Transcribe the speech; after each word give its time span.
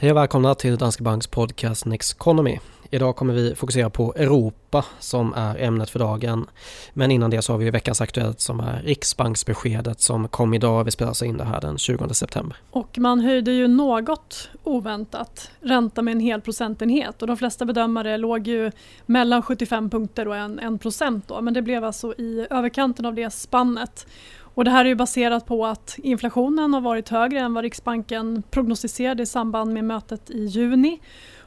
Hej 0.00 0.10
och 0.10 0.16
välkomna 0.16 0.54
till 0.54 0.76
Danske 0.76 1.02
Banks 1.02 1.26
podcast 1.26 1.86
Next 1.86 2.14
Economy. 2.14 2.58
Idag 2.90 3.16
kommer 3.16 3.34
vi 3.34 3.54
fokusera 3.54 3.90
på 3.90 4.14
Europa 4.16 4.84
som 4.98 5.34
är 5.36 5.58
ämnet 5.58 5.90
för 5.90 5.98
dagen. 5.98 6.46
Men 6.92 7.10
innan 7.10 7.30
det 7.30 7.42
så 7.42 7.52
har 7.52 7.58
vi 7.58 7.70
veckans 7.70 8.00
Aktuellt 8.00 8.40
som 8.40 8.60
är 8.60 8.82
Riksbanksbeskedet 8.82 10.00
som 10.00 10.28
kom 10.28 10.54
idag. 10.54 10.84
Vi 10.84 10.90
spelar 10.90 11.24
in 11.24 11.36
det 11.36 11.44
här 11.44 11.60
den 11.60 11.78
20 11.78 12.14
september. 12.14 12.56
Och 12.70 12.98
man 12.98 13.20
höjde 13.20 13.52
ju 13.52 13.68
något 13.68 14.48
oväntat 14.64 15.50
ränta 15.60 16.02
med 16.02 16.12
en 16.12 16.20
hel 16.20 16.40
procentenhet 16.40 17.22
och 17.22 17.28
de 17.28 17.36
flesta 17.36 17.64
bedömare 17.64 18.16
låg 18.16 18.46
ju 18.46 18.70
mellan 19.06 19.42
75 19.42 19.90
punkter 19.90 20.28
och 20.28 20.36
en, 20.36 20.58
en 20.58 20.78
procent 20.78 21.28
då. 21.28 21.40
Men 21.40 21.54
det 21.54 21.62
blev 21.62 21.84
alltså 21.84 22.14
i 22.18 22.46
överkanten 22.50 23.06
av 23.06 23.14
det 23.14 23.30
spannet. 23.30 24.06
Och 24.58 24.64
det 24.64 24.70
här 24.70 24.84
är 24.84 24.88
ju 24.88 24.94
baserat 24.94 25.46
på 25.46 25.66
att 25.66 25.96
inflationen 26.02 26.74
har 26.74 26.80
varit 26.80 27.08
högre 27.08 27.40
än 27.40 27.54
vad 27.54 27.64
Riksbanken 27.64 28.42
prognostiserade 28.50 29.22
i 29.22 29.26
samband 29.26 29.72
med 29.72 29.84
mötet 29.84 30.30
i 30.30 30.44
juni. 30.44 31.00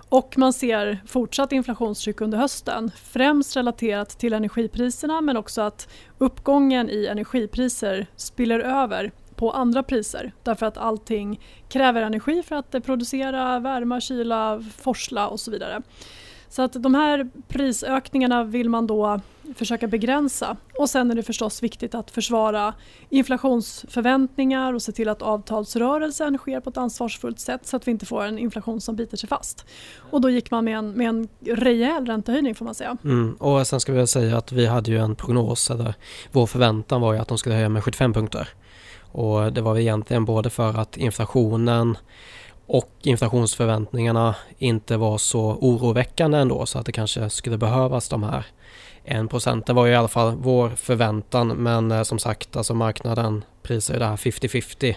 Och 0.09 0.37
man 0.37 0.53
ser 0.53 1.01
fortsatt 1.07 1.51
inflationstryck 1.51 2.21
under 2.21 2.37
hösten, 2.37 2.91
främst 3.03 3.55
relaterat 3.55 4.09
till 4.09 4.33
energipriserna 4.33 5.21
men 5.21 5.37
också 5.37 5.61
att 5.61 5.89
uppgången 6.17 6.89
i 6.89 7.05
energipriser 7.05 8.07
spiller 8.15 8.59
över 8.59 9.11
på 9.35 9.51
andra 9.51 9.83
priser 9.83 10.31
därför 10.43 10.65
att 10.65 10.77
allting 10.77 11.39
kräver 11.69 12.01
energi 12.01 12.43
för 12.43 12.55
att 12.55 12.75
producera, 12.85 13.59
värma, 13.59 14.01
kyla, 14.01 14.63
forsla 14.77 15.27
och 15.27 15.39
så 15.39 15.51
vidare. 15.51 15.81
Så 16.49 16.61
att 16.61 16.73
de 16.73 16.95
här 16.95 17.29
prisökningarna 17.47 18.43
vill 18.43 18.69
man 18.69 18.87
då 18.87 19.19
försöka 19.55 19.87
begränsa. 19.87 20.57
Och 20.77 20.89
sen 20.89 21.11
är 21.11 21.15
det 21.15 21.23
förstås 21.23 21.63
viktigt 21.63 21.95
att 21.95 22.11
försvara 22.11 22.73
inflationsförväntningar 23.09 24.73
och 24.73 24.81
se 24.81 24.91
till 24.91 25.09
att 25.09 25.21
avtalsrörelsen 25.21 26.37
sker 26.37 26.59
på 26.59 26.69
ett 26.69 26.77
ansvarsfullt 26.77 27.39
sätt 27.39 27.67
så 27.67 27.75
att 27.77 27.87
vi 27.87 27.91
inte 27.91 28.05
får 28.05 28.23
en 28.23 28.39
inflation 28.39 28.81
som 28.81 28.95
biter 28.95 29.17
sig 29.17 29.29
fast. 29.29 29.65
Och 30.11 30.21
då 30.21 30.29
gick 30.29 30.51
man 30.51 30.65
med 30.65 30.77
en, 30.77 30.91
med 30.91 31.09
en 31.09 31.27
rejäl 31.45 32.05
räntehöjning 32.05 32.55
får 32.55 32.65
man 32.65 32.75
säga. 32.75 32.97
Mm, 33.03 33.33
och 33.33 33.67
sen 33.67 33.79
ska 33.79 33.93
vi 33.93 34.07
säga 34.07 34.37
att 34.37 34.51
vi 34.51 34.65
hade 34.65 34.91
ju 34.91 34.97
en 34.97 35.15
prognos, 35.15 35.71
eller 35.71 35.93
vår 36.31 36.45
förväntan 36.45 37.01
var 37.01 37.13
ju 37.13 37.19
att 37.19 37.27
de 37.27 37.37
skulle 37.37 37.55
höja 37.55 37.69
med 37.69 37.83
75 37.83 38.13
punkter. 38.13 38.49
Och 39.11 39.53
det 39.53 39.61
var 39.61 39.77
egentligen 39.77 40.25
både 40.25 40.49
för 40.49 40.79
att 40.79 40.97
inflationen 40.97 41.97
och 42.67 42.91
inflationsförväntningarna 43.01 44.35
inte 44.57 44.97
var 44.97 45.17
så 45.17 45.41
oroväckande 45.41 46.37
ändå 46.37 46.65
så 46.65 46.79
att 46.79 46.85
det 46.85 46.91
kanske 46.91 47.29
skulle 47.29 47.57
behövas 47.57 48.09
de 48.09 48.23
här 48.23 48.45
1 49.05 49.29
procenten 49.29 49.75
var 49.75 49.85
ju 49.85 49.91
i 49.91 49.95
alla 49.95 50.07
fall 50.07 50.35
vår 50.35 50.69
förväntan 50.69 51.47
men 51.47 51.91
eh, 51.91 52.03
som 52.03 52.19
sagt 52.19 52.55
alltså 52.55 52.73
marknaden 52.73 53.43
prisar 53.63 53.93
ju 53.93 53.99
det 53.99 54.05
här 54.05 54.15
50-50 54.15 54.95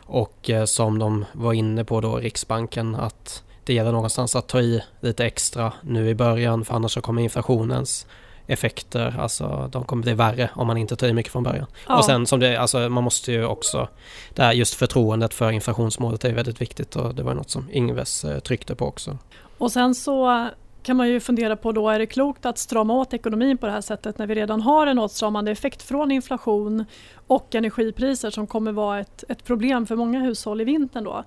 och 0.00 0.50
eh, 0.50 0.64
som 0.64 0.98
de 0.98 1.24
var 1.32 1.52
inne 1.52 1.84
på 1.84 2.00
då 2.00 2.16
Riksbanken 2.16 2.94
att 2.94 3.42
det 3.64 3.74
gäller 3.74 3.92
någonstans 3.92 4.36
att 4.36 4.48
ta 4.48 4.60
i 4.60 4.82
lite 5.00 5.26
extra 5.26 5.72
nu 5.82 6.08
i 6.08 6.14
början 6.14 6.64
för 6.64 6.74
annars 6.74 6.92
så 6.92 7.00
kommer 7.00 7.22
inflationens 7.22 8.06
effekter, 8.46 9.16
alltså 9.18 9.68
de 9.72 9.84
kommer 9.84 10.02
bli 10.02 10.14
värre 10.14 10.50
om 10.54 10.66
man 10.66 10.76
inte 10.76 10.96
tar 10.96 11.06
i 11.06 11.12
mycket 11.12 11.32
från 11.32 11.42
början. 11.42 11.66
Ja. 11.88 11.98
Och 11.98 12.04
sen 12.04 12.26
som 12.26 12.40
det, 12.40 12.56
alltså 12.56 12.88
man 12.88 13.04
måste 13.04 13.32
ju 13.32 13.44
också, 13.44 13.88
det 14.34 14.42
här 14.42 14.52
just 14.52 14.74
förtroendet 14.74 15.34
för 15.34 15.50
inflationsmålet 15.50 16.24
är 16.24 16.32
väldigt 16.32 16.60
viktigt 16.60 16.96
och 16.96 17.14
det 17.14 17.22
var 17.22 17.34
något 17.34 17.50
som 17.50 17.68
Ingves 17.72 18.24
eh, 18.24 18.38
tryckte 18.38 18.74
på 18.74 18.86
också. 18.86 19.18
Och 19.58 19.72
sen 19.72 19.94
så 19.94 20.48
kan 20.82 20.96
man 20.96 21.08
ju 21.08 21.20
fundera 21.20 21.56
på 21.56 21.72
då, 21.72 21.88
är 21.88 21.98
det 21.98 22.06
klokt 22.06 22.46
att 22.46 22.58
strama 22.58 22.94
åt 22.94 23.14
ekonomin 23.14 23.58
på 23.58 23.66
det 23.66 23.72
här 23.72 23.80
sättet 23.80 24.18
när 24.18 24.26
vi 24.26 24.34
redan 24.34 24.60
har 24.60 24.86
en 24.86 24.98
åtstramande 24.98 25.50
effekt 25.50 25.82
från 25.82 26.10
inflation 26.10 26.84
och 27.26 27.54
energipriser 27.54 28.30
som 28.30 28.46
kommer 28.46 28.72
vara 28.72 29.00
ett, 29.00 29.24
ett 29.28 29.44
problem 29.44 29.86
för 29.86 29.96
många 29.96 30.20
hushåll 30.20 30.60
i 30.60 30.64
vintern 30.64 31.04
då. 31.04 31.24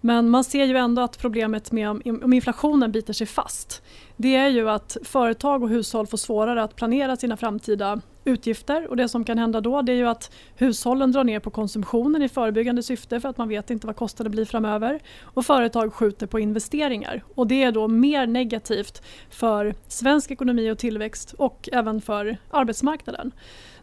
Men 0.00 0.30
man 0.30 0.44
ser 0.44 0.64
ju 0.64 0.76
ändå 0.76 1.02
att 1.02 1.18
problemet 1.18 1.72
med 1.72 1.90
om, 1.90 2.02
om 2.22 2.32
inflationen 2.32 2.92
biter 2.92 3.12
sig 3.12 3.26
fast 3.26 3.82
det 4.16 4.36
är 4.36 4.48
ju 4.48 4.70
att 4.70 4.96
företag 5.04 5.62
och 5.62 5.68
hushåll 5.68 6.06
får 6.06 6.18
svårare 6.18 6.62
att 6.62 6.76
planera 6.76 7.16
sina 7.16 7.36
framtida 7.36 8.00
utgifter. 8.28 8.86
Och 8.86 8.96
det 8.96 9.08
som 9.08 9.24
kan 9.24 9.38
hända 9.38 9.60
då 9.60 9.82
det 9.82 9.92
är 9.92 9.96
ju 9.96 10.08
att 10.08 10.32
hushållen 10.56 11.12
drar 11.12 11.24
ner 11.24 11.40
på 11.40 11.50
konsumtionen 11.50 12.22
i 12.22 12.28
förebyggande 12.28 12.82
syfte 12.82 13.20
för 13.20 13.28
att 13.28 13.38
man 13.38 13.48
vet 13.48 13.70
inte 13.70 13.86
vad 13.86 13.96
kostnaden 13.96 14.30
blir 14.30 14.44
framöver. 14.44 15.00
Och 15.22 15.46
företag 15.46 15.94
skjuter 15.94 16.26
på 16.26 16.40
investeringar. 16.40 17.24
Och 17.34 17.46
det 17.46 17.62
är 17.62 17.72
då 17.72 17.88
mer 17.88 18.26
negativt 18.26 19.02
för 19.30 19.74
svensk 19.88 20.30
ekonomi 20.30 20.70
och 20.70 20.78
tillväxt 20.78 21.32
och 21.32 21.68
även 21.72 22.00
för 22.00 22.36
arbetsmarknaden. 22.50 23.32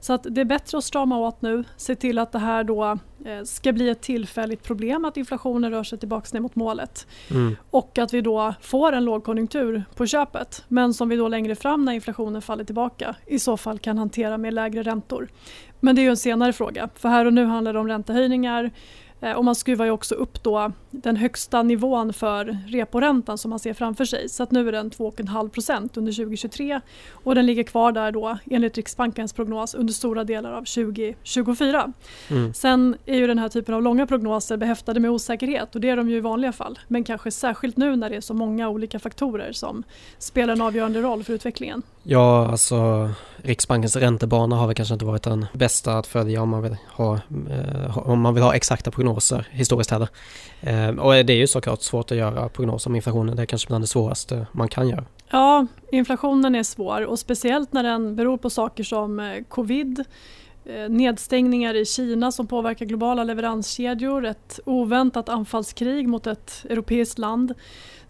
Så 0.06 0.14
att 0.14 0.28
det 0.30 0.42
är 0.42 0.46
bättre 0.46 0.78
att 0.78 0.84
strama 0.84 1.18
åt 1.18 1.42
nu, 1.42 1.64
se 1.78 1.96
till 1.96 2.20
att 2.20 2.32
det 2.32 2.40
här 2.40 2.64
då 2.64 2.98
eh, 3.26 3.44
ska 3.44 3.72
bli 3.72 3.90
ett 3.90 4.02
tillfälligt 4.02 4.64
problem 4.64 5.06
att 5.06 5.18
inflationen 5.18 5.72
rör 5.72 5.84
sig 5.84 6.00
tillbaka 6.00 6.28
ner 6.34 6.40
mot 6.40 6.56
målet. 6.56 7.08
Mm. 7.32 7.56
Och 7.70 7.98
att 7.98 8.14
vi 8.14 8.22
då 8.22 8.54
får 8.62 8.94
en 8.94 9.06
lågkonjunktur 9.06 9.84
på 9.96 10.06
köpet 10.06 10.64
men 10.68 10.94
som 10.94 11.10
vi 11.10 11.16
då 11.16 11.28
längre 11.28 11.56
fram 11.56 11.86
när 11.86 11.94
inflationen 11.94 12.42
faller 12.42 12.64
tillbaka 12.64 13.16
i 13.26 13.40
så 13.40 13.58
fall 13.58 13.80
kan 13.80 13.98
hantera 13.98 14.38
med 14.38 14.54
lägre 14.54 14.84
räntor. 14.84 15.28
Men 15.80 15.96
det 15.96 16.02
är 16.02 16.04
ju 16.04 16.10
en 16.10 16.18
senare 16.18 16.54
fråga 16.54 16.90
för 16.96 17.10
här 17.10 17.26
och 17.26 17.34
nu 17.34 17.46
handlar 17.46 17.74
det 17.74 17.80
om 17.80 17.88
räntehöjningar 17.88 18.64
Eh, 18.64 19.05
och 19.34 19.46
man 19.46 19.56
skruvar 19.56 19.86
ju 19.86 19.92
också 19.92 20.16
upp 20.16 20.44
då 20.44 20.72
den 20.92 21.16
högsta 21.16 21.64
nivån 21.64 22.14
för 22.14 22.58
reporäntan 22.68 23.38
som 23.38 23.50
man 23.50 23.60
ser 23.60 23.74
framför 23.74 24.06
sig. 24.06 24.30
Så 24.30 24.44
att 24.44 24.52
nu 24.52 24.68
är 24.68 24.72
den 24.72 24.92
2,5 24.92 25.50
procent 25.50 25.98
under 25.98 26.12
2023 26.12 26.82
och 27.12 27.36
den 27.36 27.46
ligger 27.46 27.64
kvar 27.64 27.92
där 27.92 28.12
då 28.12 28.38
enligt 28.52 28.78
Riksbankens 28.78 29.34
prognos 29.34 29.76
under 29.76 29.94
stora 29.94 30.24
delar 30.24 30.52
av 30.52 30.64
2024. 30.64 31.94
Mm. 32.30 32.54
Sen 32.54 32.98
är 33.06 33.18
ju 33.18 33.28
den 33.28 33.40
här 33.40 33.50
typen 33.50 33.76
av 33.76 33.84
långa 33.84 34.08
prognoser 34.08 34.58
behäftade 34.58 35.00
med 35.00 35.12
osäkerhet 35.12 35.76
och 35.76 35.82
det 35.82 35.90
är 35.90 35.98
de 35.98 36.10
ju 36.10 36.18
i 36.18 36.22
vanliga 36.22 36.52
fall. 36.52 36.80
Men 36.88 37.04
kanske 37.04 37.32
särskilt 37.32 37.78
nu 37.78 37.96
när 37.96 38.10
det 38.10 38.16
är 38.16 38.22
så 38.22 38.34
många 38.34 38.70
olika 38.70 39.00
faktorer 39.00 39.52
som 39.52 39.84
spelar 40.18 40.54
en 40.54 40.62
avgörande 40.62 41.02
roll 41.02 41.24
för 41.24 41.34
utvecklingen. 41.34 41.82
Ja, 42.04 42.48
alltså 42.52 43.10
Riksbankens 43.46 43.96
räntebana 43.96 44.56
har 44.56 44.68
väl 44.68 44.76
kanske 44.76 44.94
inte 44.94 45.06
varit 45.06 45.24
den 45.24 45.46
bästa 45.54 45.98
att 45.98 46.08
följa 46.08 46.42
om 46.42 46.50
man 46.50 46.62
vill 46.62 46.78
ha, 46.92 47.14
eh, 47.50 47.98
om 47.98 48.22
man 48.22 48.34
vill 48.34 48.44
ha 48.44 48.56
exakta 48.56 48.92
prognoser 48.92 49.48
historiskt 49.52 49.92
heller. 49.92 50.10
Eh, 50.62 50.90
och 50.90 51.12
det 51.14 51.34
är 51.34 51.38
ju 51.38 51.48
såklart 51.48 51.82
svårt 51.82 52.12
att 52.12 52.18
göra 52.18 52.50
prognoser 52.50 52.90
om 52.90 52.96
inflationen. 52.96 53.36
Det 53.36 53.42
är 53.42 53.46
kanske 53.46 53.68
bland 53.68 53.84
det 53.84 53.88
svåraste 53.88 54.48
man 54.52 54.68
kan 54.68 54.90
göra. 54.90 55.06
Ja, 55.30 55.68
inflationen 55.92 56.56
är 56.56 56.64
svår 56.64 57.06
och 57.06 57.20
speciellt 57.20 57.74
när 57.74 57.84
den 57.84 58.16
beror 58.16 58.38
på 58.38 58.50
saker 58.50 58.84
som 58.84 59.20
eh, 59.20 59.44
covid, 59.50 60.04
eh, 60.66 60.90
nedstängningar 60.90 61.74
i 61.74 61.86
Kina 61.86 62.32
som 62.32 62.48
påverkar 62.48 62.86
globala 62.86 63.24
leveranskedjor, 63.24 64.26
ett 64.26 64.60
oväntat 64.66 65.30
anfallskrig 65.30 66.08
mot 66.08 66.28
ett 66.28 66.66
europeiskt 66.70 67.20
land 67.20 67.54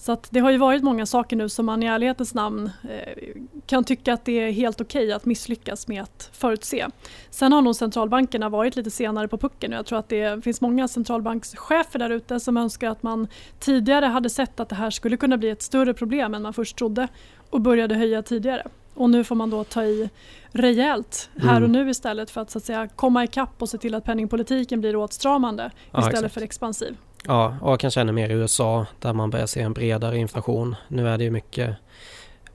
så 0.06 0.12
att 0.12 0.28
det 0.32 0.40
har 0.40 0.52
ju 0.52 0.58
varit 0.58 0.84
många 0.84 1.06
saker 1.06 1.36
nu 1.36 1.50
som 1.50 1.66
man 1.66 1.84
i 1.84 1.86
ärlighetens 1.86 2.34
namn 2.34 2.72
eh, 2.90 3.34
kan 3.66 3.84
tycka 3.84 4.14
att 4.14 4.26
det 4.26 4.32
är 4.32 4.52
helt 4.52 4.82
okej 4.82 5.04
okay 5.04 5.12
att 5.12 5.26
misslyckas 5.26 5.88
med 5.88 6.04
att 6.04 6.30
förutse. 6.34 6.88
Sen 7.30 7.52
har 7.52 7.62
nog 7.62 7.76
centralbankerna 7.76 8.50
varit 8.50 8.76
lite 8.76 8.92
senare 8.92 9.28
på 9.28 9.38
pucken 9.38 9.74
och 9.74 9.78
jag 9.78 9.86
tror 9.86 10.00
att 10.00 10.10
det 10.10 10.44
finns 10.44 10.62
många 10.62 10.88
centralbankschefer 10.88 12.00
där 12.00 12.10
ute 12.10 12.40
som 12.40 12.58
önskar 12.58 12.90
att 12.90 13.04
man 13.04 13.28
tidigare 13.60 14.06
hade 14.06 14.30
sett 14.30 14.60
att 14.60 14.70
det 14.70 14.76
här 14.76 14.90
skulle 14.90 15.18
kunna 15.18 15.38
bli 15.38 15.50
ett 15.50 15.62
större 15.62 15.94
problem 15.94 16.34
än 16.34 16.42
man 16.42 16.54
först 16.54 16.78
trodde 16.78 17.08
och 17.50 17.62
började 17.62 17.96
höja 17.96 18.22
tidigare. 18.22 18.68
Och 18.94 19.10
nu 19.10 19.24
får 19.24 19.36
man 19.36 19.50
då 19.50 19.64
ta 19.64 19.84
i 19.84 20.10
rejält 20.52 21.30
här 21.38 21.62
och 21.62 21.70
mm. 21.70 21.72
nu 21.72 21.90
istället 21.90 22.32
för 22.32 22.42
att, 22.42 22.52
så 22.52 22.58
att 22.58 22.66
säga, 22.66 22.88
komma 22.88 23.24
ikapp 23.24 23.62
och 23.62 23.70
se 23.70 23.78
till 23.78 23.96
att 23.96 24.04
penningpolitiken 24.04 24.82
blir 24.82 24.96
åtstramande 24.96 25.72
istället 25.88 26.14
exakt. 26.14 26.34
för 26.34 26.42
expansiv. 26.42 26.98
Ja, 27.28 27.58
och 27.62 27.80
kanske 27.80 28.02
ännu 28.02 28.12
mer 28.12 28.30
i 28.30 28.34
USA 28.34 28.86
där 29.00 29.14
man 29.14 29.30
börjar 29.30 29.46
se 29.46 29.62
en 29.62 29.74
bredare 29.74 30.18
inflation. 30.18 30.76
Nu 30.88 31.10
är 31.10 31.18
det 31.18 31.24
ju 31.24 31.32
mycket 31.32 31.76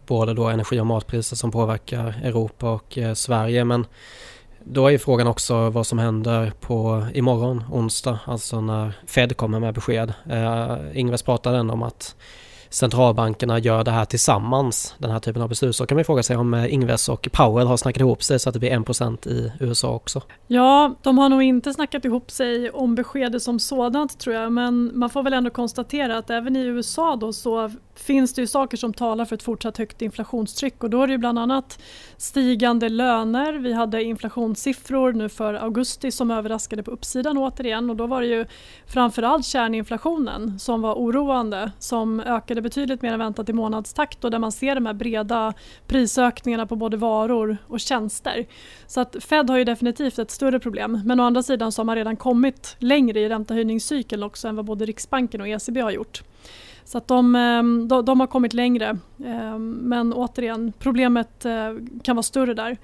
både 0.07 0.35
då 0.35 0.49
energi 0.49 0.81
och 0.81 0.87
matpriser 0.87 1.37
som 1.37 1.51
påverkar 1.51 2.21
Europa 2.23 2.71
och 2.71 2.99
eh, 2.99 3.15
Sverige 3.15 3.65
men 3.65 3.87
då 4.65 4.87
är 4.87 4.91
ju 4.91 4.99
frågan 4.99 5.27
också 5.27 5.71
vad 5.71 5.87
som 5.87 5.99
händer 5.99 6.53
på 6.61 7.07
imorgon, 7.15 7.65
onsdag, 7.71 8.19
alltså 8.25 8.61
när 8.61 8.93
Fed 9.07 9.37
kommer 9.37 9.61
med 9.61 9.75
besked. 9.75 10.13
Eh, 10.31 10.77
Ingves 10.95 11.23
pratade 11.23 11.59
ändå 11.59 11.75
om 11.75 11.83
att 11.83 12.17
centralbankerna 12.71 13.59
gör 13.59 13.85
det 13.85 13.91
här 13.91 14.05
tillsammans, 14.05 14.95
den 14.99 15.11
här 15.11 15.19
typen 15.19 15.43
av 15.43 15.49
beslut, 15.49 15.77
så 15.77 15.87
kan 15.87 15.97
man 15.97 16.05
fråga 16.05 16.23
sig 16.23 16.37
om 16.37 16.55
eh, 16.55 16.75
Ingves 16.75 17.09
och 17.09 17.29
Powell 17.33 17.67
har 17.67 17.77
snackat 17.77 18.01
ihop 18.01 18.23
sig 18.23 18.39
så 18.39 18.49
att 18.49 18.53
det 18.53 18.59
blir 18.59 18.71
1% 18.71 19.29
i 19.29 19.53
USA 19.61 19.91
också. 19.91 20.23
Ja, 20.47 20.95
de 21.03 21.19
har 21.19 21.29
nog 21.29 21.43
inte 21.43 21.75
snackat 21.75 22.05
ihop 22.05 22.31
sig 22.31 22.71
om 22.71 22.95
beskedet 22.95 23.43
som 23.43 23.59
sådant 23.59 24.19
tror 24.19 24.37
jag, 24.37 24.53
men 24.53 24.99
man 24.99 25.11
får 25.11 25.23
väl 25.23 25.33
ändå 25.33 25.51
konstatera 25.51 26.19
att 26.19 26.31
även 26.31 26.57
i 26.57 26.61
USA 26.61 27.17
då 27.17 27.33
så 27.33 27.71
finns 28.03 28.35
det 28.35 28.41
ju 28.41 28.47
saker 28.47 28.77
som 28.77 28.95
talar 28.95 29.25
för 29.25 29.37
ett 29.37 29.43
fortsatt 29.43 29.79
högt 29.79 30.03
inflationstryck 30.03 30.85
och 30.85 30.91
då 30.91 31.03
är 31.03 31.07
det 31.07 31.13
ju 31.13 31.19
bland 31.19 31.39
annat 31.39 31.83
stigande 32.17 32.89
löner. 32.89 33.53
Vi 33.53 33.73
hade 33.73 34.05
inflationssiffror 34.05 35.13
nu 35.13 35.29
för 35.29 35.55
augusti 35.55 36.11
som 36.11 36.31
överraskade 36.31 36.83
på 36.83 36.91
uppsidan 36.91 37.39
återigen 37.39 37.91
och 37.91 37.97
då 37.97 38.07
var 38.07 38.21
det 38.21 38.27
ju 38.27 38.47
framförallt 38.87 39.47
kärninflationen 39.47 40.59
som 40.59 40.81
var 40.81 40.95
oroande 40.95 41.73
som 41.79 42.21
ökade 42.21 42.63
betydligt 42.63 43.03
mer 43.03 43.13
än 43.13 43.19
väntat 43.19 43.49
i 43.49 43.53
månadstakt 43.53 44.25
och 44.25 44.31
där 44.31 44.39
man 44.39 44.53
ser 44.53 44.75
de 44.75 44.87
här 44.87 44.95
breda 44.95 45.55
prisökningarna 45.87 46.67
på 46.67 46.77
både 46.77 46.97
varor 46.97 47.57
och 47.67 47.81
tjänster. 47.81 48.47
Så 48.87 49.01
att 49.01 49.17
Fed 49.21 49.51
har 49.51 49.59
ju 49.59 49.65
definitivt 49.65 50.19
ett 50.19 50.31
större 50.31 50.61
problem 50.61 51.01
men 51.05 51.21
å 51.21 51.25
andra 51.25 51.43
sidan 51.43 51.73
så 51.73 51.81
har 51.81 51.85
man 51.85 51.97
redan 51.97 52.17
kommit 52.17 52.77
längre 52.79 53.21
i 53.21 53.29
räntehöjningscykeln 53.29 54.23
också 54.23 54.49
än 54.49 54.57
vad 54.57 54.65
både 54.65 54.85
Riksbanken 54.85 55.41
och 55.41 55.49
ECB 55.49 55.81
har 55.81 55.91
gjort. 55.91 56.23
Så 56.91 56.99
att 56.99 57.09
de, 57.09 57.35
ehm, 57.35 57.89
de, 57.89 58.05
de 58.05 58.21
har 58.21 58.27
kommit 58.27 58.53
längre. 58.53 58.99
Ehm, 59.25 59.73
men 59.73 60.13
återigen, 60.13 60.73
problemet 60.79 61.45
eh, 61.45 61.73
kan 62.03 62.17
vara 62.17 62.23
större 62.23 62.55
där. 62.55 62.79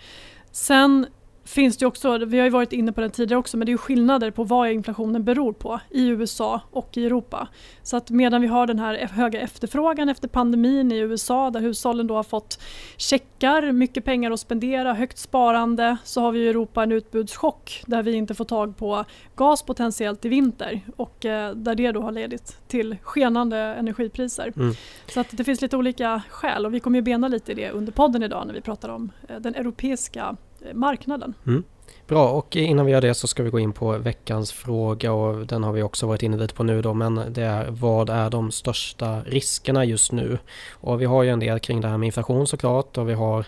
Sen 0.52 1.06
finns 1.46 1.76
det 1.76 1.86
också, 1.86 2.18
vi 2.18 2.38
har 2.38 2.44
ju 2.44 2.50
varit 2.50 2.72
inne 2.72 2.92
på 2.92 3.00
det 3.00 3.10
tidigare 3.10 3.38
också, 3.38 3.56
men 3.56 3.66
det 3.66 3.72
är 3.72 3.76
skillnader 3.76 4.30
på 4.30 4.44
vad 4.44 4.70
inflationen 4.70 5.24
beror 5.24 5.52
på 5.52 5.80
i 5.90 6.08
USA 6.08 6.60
och 6.70 6.96
i 6.96 7.06
Europa. 7.06 7.48
Så 7.82 7.96
att 7.96 8.10
medan 8.10 8.40
vi 8.40 8.46
har 8.46 8.66
den 8.66 8.78
här 8.78 8.94
höga 8.94 9.40
efterfrågan 9.40 10.08
efter 10.08 10.28
pandemin 10.28 10.92
i 10.92 10.98
USA 10.98 11.50
där 11.50 11.60
hushållen 11.60 12.06
då 12.06 12.14
har 12.14 12.22
fått 12.22 12.62
checkar, 12.96 13.72
mycket 13.72 14.04
pengar 14.04 14.30
att 14.30 14.40
spendera, 14.40 14.94
högt 14.94 15.18
sparande 15.18 15.96
så 16.04 16.20
har 16.20 16.32
vi 16.32 16.38
i 16.38 16.48
Europa 16.48 16.82
en 16.82 16.92
utbudschock 16.92 17.82
där 17.86 18.02
vi 18.02 18.12
inte 18.12 18.34
får 18.34 18.44
tag 18.44 18.76
på 18.76 19.04
gas 19.36 19.62
potentiellt 19.62 20.24
i 20.24 20.28
vinter 20.28 20.80
och 20.96 21.24
eh, 21.24 21.54
där 21.54 21.74
det 21.74 21.92
då 21.92 22.02
har 22.02 22.12
ledit 22.12 22.58
till 22.68 22.96
skenande 23.02 23.58
energipriser. 23.58 24.52
Mm. 24.56 24.74
Så 25.06 25.20
att 25.20 25.26
det 25.30 25.44
finns 25.44 25.62
lite 25.62 25.76
olika 25.76 26.22
skäl 26.30 26.66
och 26.66 26.74
vi 26.74 26.80
kommer 26.80 26.98
ju 26.98 27.02
bena 27.02 27.28
lite 27.28 27.52
i 27.52 27.54
det 27.54 27.70
under 27.70 27.92
podden 27.92 28.22
idag 28.22 28.46
när 28.46 28.54
vi 28.54 28.60
pratar 28.60 28.88
om 28.88 29.12
eh, 29.28 29.36
den 29.40 29.54
europeiska 29.54 30.36
marknaden. 30.74 31.34
Mm. 31.46 31.64
Bra, 32.06 32.28
och 32.28 32.56
innan 32.56 32.86
vi 32.86 32.92
gör 32.92 33.00
det 33.00 33.14
så 33.14 33.26
ska 33.26 33.42
vi 33.42 33.50
gå 33.50 33.58
in 33.58 33.72
på 33.72 33.98
veckans 33.98 34.52
fråga 34.52 35.12
och 35.12 35.46
den 35.46 35.62
har 35.62 35.72
vi 35.72 35.82
också 35.82 36.06
varit 36.06 36.22
inne 36.22 36.36
lite 36.36 36.54
på 36.54 36.62
nu 36.62 36.82
då, 36.82 36.94
men 36.94 37.20
det 37.28 37.42
är 37.42 37.66
vad 37.70 38.10
är 38.10 38.30
de 38.30 38.50
största 38.50 39.20
riskerna 39.20 39.84
just 39.84 40.12
nu? 40.12 40.38
Och 40.70 41.00
vi 41.00 41.04
har 41.04 41.22
ju 41.22 41.30
en 41.30 41.40
del 41.40 41.58
kring 41.58 41.80
det 41.80 41.88
här 41.88 41.98
med 41.98 42.06
inflation 42.06 42.46
såklart 42.46 42.98
och 42.98 43.08
vi 43.08 43.14
har 43.14 43.46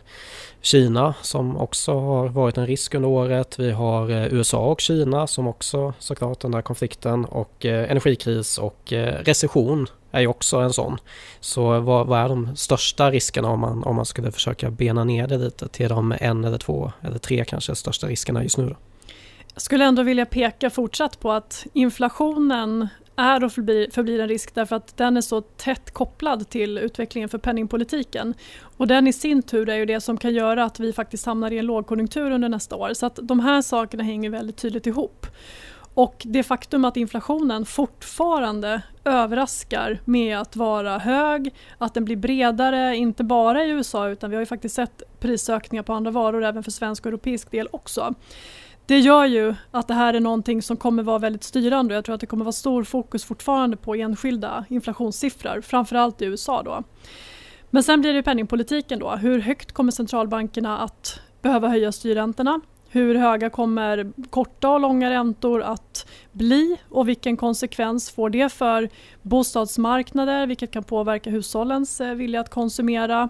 Kina 0.60 1.14
som 1.22 1.56
också 1.56 1.98
har 1.98 2.28
varit 2.28 2.58
en 2.58 2.66
risk 2.66 2.94
under 2.94 3.08
året. 3.08 3.58
Vi 3.58 3.70
har 3.70 4.10
eh, 4.10 4.34
USA 4.34 4.66
och 4.66 4.80
Kina 4.80 5.26
som 5.26 5.46
också 5.46 5.94
såklart 5.98 6.40
den 6.40 6.50
där 6.50 6.62
konflikten 6.62 7.24
och 7.24 7.66
eh, 7.66 7.90
energikris 7.90 8.58
och 8.58 8.92
eh, 8.92 9.14
recession 9.22 9.86
är 10.10 10.20
ju 10.20 10.26
också 10.26 10.56
en 10.56 10.72
sån. 10.72 10.98
Så 11.40 11.80
vad, 11.80 12.06
vad, 12.06 12.20
är 12.20 12.28
de 12.28 12.56
största 12.56 13.10
riskerna 13.10 13.48
om 13.48 13.60
man, 13.60 13.84
om 13.84 13.96
man 13.96 14.06
skulle 14.06 14.32
försöka 14.32 14.70
bena 14.70 15.04
ner 15.04 15.26
det 15.26 15.38
lite 15.38 15.68
till 15.68 15.88
de 15.88 16.14
en 16.20 16.44
eller 16.44 16.58
två 16.58 16.92
eller 17.02 17.18
tre 17.18 17.44
kanske 17.44 17.74
största 17.74 18.06
riskerna 18.06 18.42
just 18.42 18.58
nu? 18.58 18.66
Då? 18.66 18.76
Jag 19.54 19.62
skulle 19.62 19.84
ändå 19.84 20.02
vilja 20.02 20.26
peka 20.26 20.70
fortsatt 20.70 21.20
på 21.20 21.32
att 21.32 21.66
inflationen 21.72 22.88
är 23.16 23.44
och 23.44 23.52
förblir, 23.52 23.90
förblir 23.90 24.20
en 24.20 24.28
risk 24.28 24.54
därför 24.54 24.76
att 24.76 24.96
den 24.96 25.16
är 25.16 25.20
så 25.20 25.40
tätt 25.40 25.90
kopplad 25.90 26.48
till 26.48 26.78
utvecklingen 26.78 27.28
för 27.28 27.38
penningpolitiken. 27.38 28.34
Och 28.60 28.86
den 28.86 29.06
i 29.06 29.12
sin 29.12 29.42
tur 29.42 29.68
är 29.68 29.76
ju 29.76 29.86
det 29.86 30.00
som 30.00 30.16
kan 30.16 30.34
göra 30.34 30.64
att 30.64 30.80
vi 30.80 30.92
faktiskt 30.92 31.26
hamnar 31.26 31.50
i 31.50 31.58
en 31.58 31.66
lågkonjunktur 31.66 32.30
under 32.30 32.48
nästa 32.48 32.76
år. 32.76 32.94
Så 32.94 33.06
att 33.06 33.18
de 33.22 33.40
här 33.40 33.62
sakerna 33.62 34.02
hänger 34.02 34.30
väldigt 34.30 34.56
tydligt 34.56 34.86
ihop. 34.86 35.26
Och 35.98 36.22
det 36.26 36.42
faktum 36.42 36.84
att 36.84 36.96
inflationen 36.96 37.66
fortfarande 37.66 38.82
överraskar 39.04 40.00
med 40.04 40.38
att 40.38 40.56
vara 40.56 40.98
hög, 40.98 41.54
att 41.78 41.94
den 41.94 42.04
blir 42.04 42.16
bredare, 42.16 42.96
inte 42.96 43.24
bara 43.24 43.64
i 43.64 43.70
USA 43.70 44.08
utan 44.08 44.30
vi 44.30 44.36
har 44.36 44.42
ju 44.42 44.46
faktiskt 44.46 44.74
sett 44.74 45.02
prisökningar 45.20 45.82
på 45.82 45.92
andra 45.92 46.10
varor 46.10 46.44
även 46.44 46.62
för 46.62 46.70
svensk 46.70 47.06
och 47.06 47.08
europeisk 47.08 47.50
del 47.50 47.68
också. 47.70 48.14
Det 48.86 48.98
gör 48.98 49.24
ju 49.24 49.54
att 49.70 49.88
det 49.88 49.94
här 49.94 50.14
är 50.14 50.20
någonting 50.20 50.62
som 50.62 50.76
kommer 50.76 51.02
vara 51.02 51.18
väldigt 51.18 51.44
styrande 51.44 51.94
jag 51.94 52.04
tror 52.04 52.14
att 52.14 52.20
det 52.20 52.26
kommer 52.26 52.44
vara 52.44 52.52
stor 52.52 52.84
fokus 52.84 53.24
fortfarande 53.24 53.76
på 53.76 53.94
enskilda 53.94 54.64
inflationssiffror, 54.68 55.60
framförallt 55.60 56.22
i 56.22 56.24
USA 56.24 56.62
då. 56.62 56.82
Men 57.70 57.82
sen 57.82 58.00
blir 58.00 58.14
det 58.14 58.22
penningpolitiken 58.22 58.98
då. 58.98 59.10
Hur 59.10 59.38
högt 59.38 59.72
kommer 59.72 59.92
centralbankerna 59.92 60.78
att 60.78 61.20
behöva 61.42 61.68
höja 61.68 61.92
styrräntorna? 61.92 62.60
Hur 62.90 63.14
höga 63.14 63.50
kommer 63.50 64.12
korta 64.30 64.70
och 64.70 64.80
långa 64.80 65.10
räntor 65.10 65.62
att 65.62 66.06
bli 66.32 66.76
och 66.88 67.08
vilken 67.08 67.36
konsekvens 67.36 68.10
får 68.10 68.30
det 68.30 68.52
för 68.52 68.88
bostadsmarknader 69.22 70.46
vilket 70.46 70.70
kan 70.70 70.84
påverka 70.84 71.30
hushållens 71.30 72.00
eh, 72.00 72.14
vilja 72.14 72.40
att 72.40 72.50
konsumera. 72.50 73.28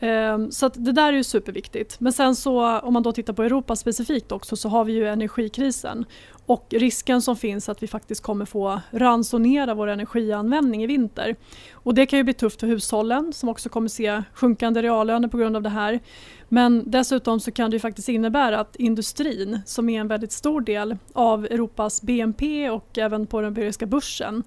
Ehm, 0.00 0.50
så 0.50 0.68
det 0.68 0.92
där 0.92 1.12
är 1.12 1.16
ju 1.16 1.24
superviktigt. 1.24 2.00
Men 2.00 2.12
sen 2.12 2.36
så 2.36 2.78
om 2.78 2.92
man 2.92 3.02
då 3.02 3.12
tittar 3.12 3.32
på 3.32 3.42
Europa 3.42 3.76
specifikt 3.76 4.32
också 4.32 4.56
så 4.56 4.68
har 4.68 4.84
vi 4.84 4.92
ju 4.92 5.08
energikrisen 5.08 6.04
och 6.46 6.66
risken 6.70 7.22
som 7.22 7.36
finns 7.36 7.68
att 7.68 7.82
vi 7.82 7.86
faktiskt 7.86 8.22
kommer 8.22 8.44
få 8.44 8.80
ransonera 8.90 9.74
vår 9.74 9.86
energianvändning 9.86 10.82
i 10.82 10.86
vinter. 10.86 11.36
Och 11.72 11.94
det 11.94 12.06
kan 12.06 12.16
ju 12.16 12.22
bli 12.22 12.34
tufft 12.34 12.60
för 12.60 12.66
hushållen 12.66 13.32
som 13.32 13.48
också 13.48 13.68
kommer 13.68 13.88
se 13.88 14.22
sjunkande 14.34 14.82
reallöner 14.82 15.28
på 15.28 15.36
grund 15.36 15.56
av 15.56 15.62
det 15.62 15.68
här. 15.68 16.00
Men 16.48 16.90
dessutom 16.90 17.40
så 17.40 17.50
kan 17.50 17.70
det 17.70 17.74
ju 17.74 17.80
faktiskt 17.80 18.08
innebära 18.08 18.60
att 18.60 18.76
industrin 18.76 19.60
som 19.66 19.88
är 19.88 20.00
en 20.00 20.08
väldigt 20.08 20.32
stor 20.32 20.60
del 20.60 20.96
av 21.12 21.44
Europas 21.44 22.02
BNP 22.02 22.70
och 22.70 22.98
även 22.98 23.26
på 23.26 23.40
den 23.40 23.52
europeiska 23.52 23.86
börsen 23.86 24.42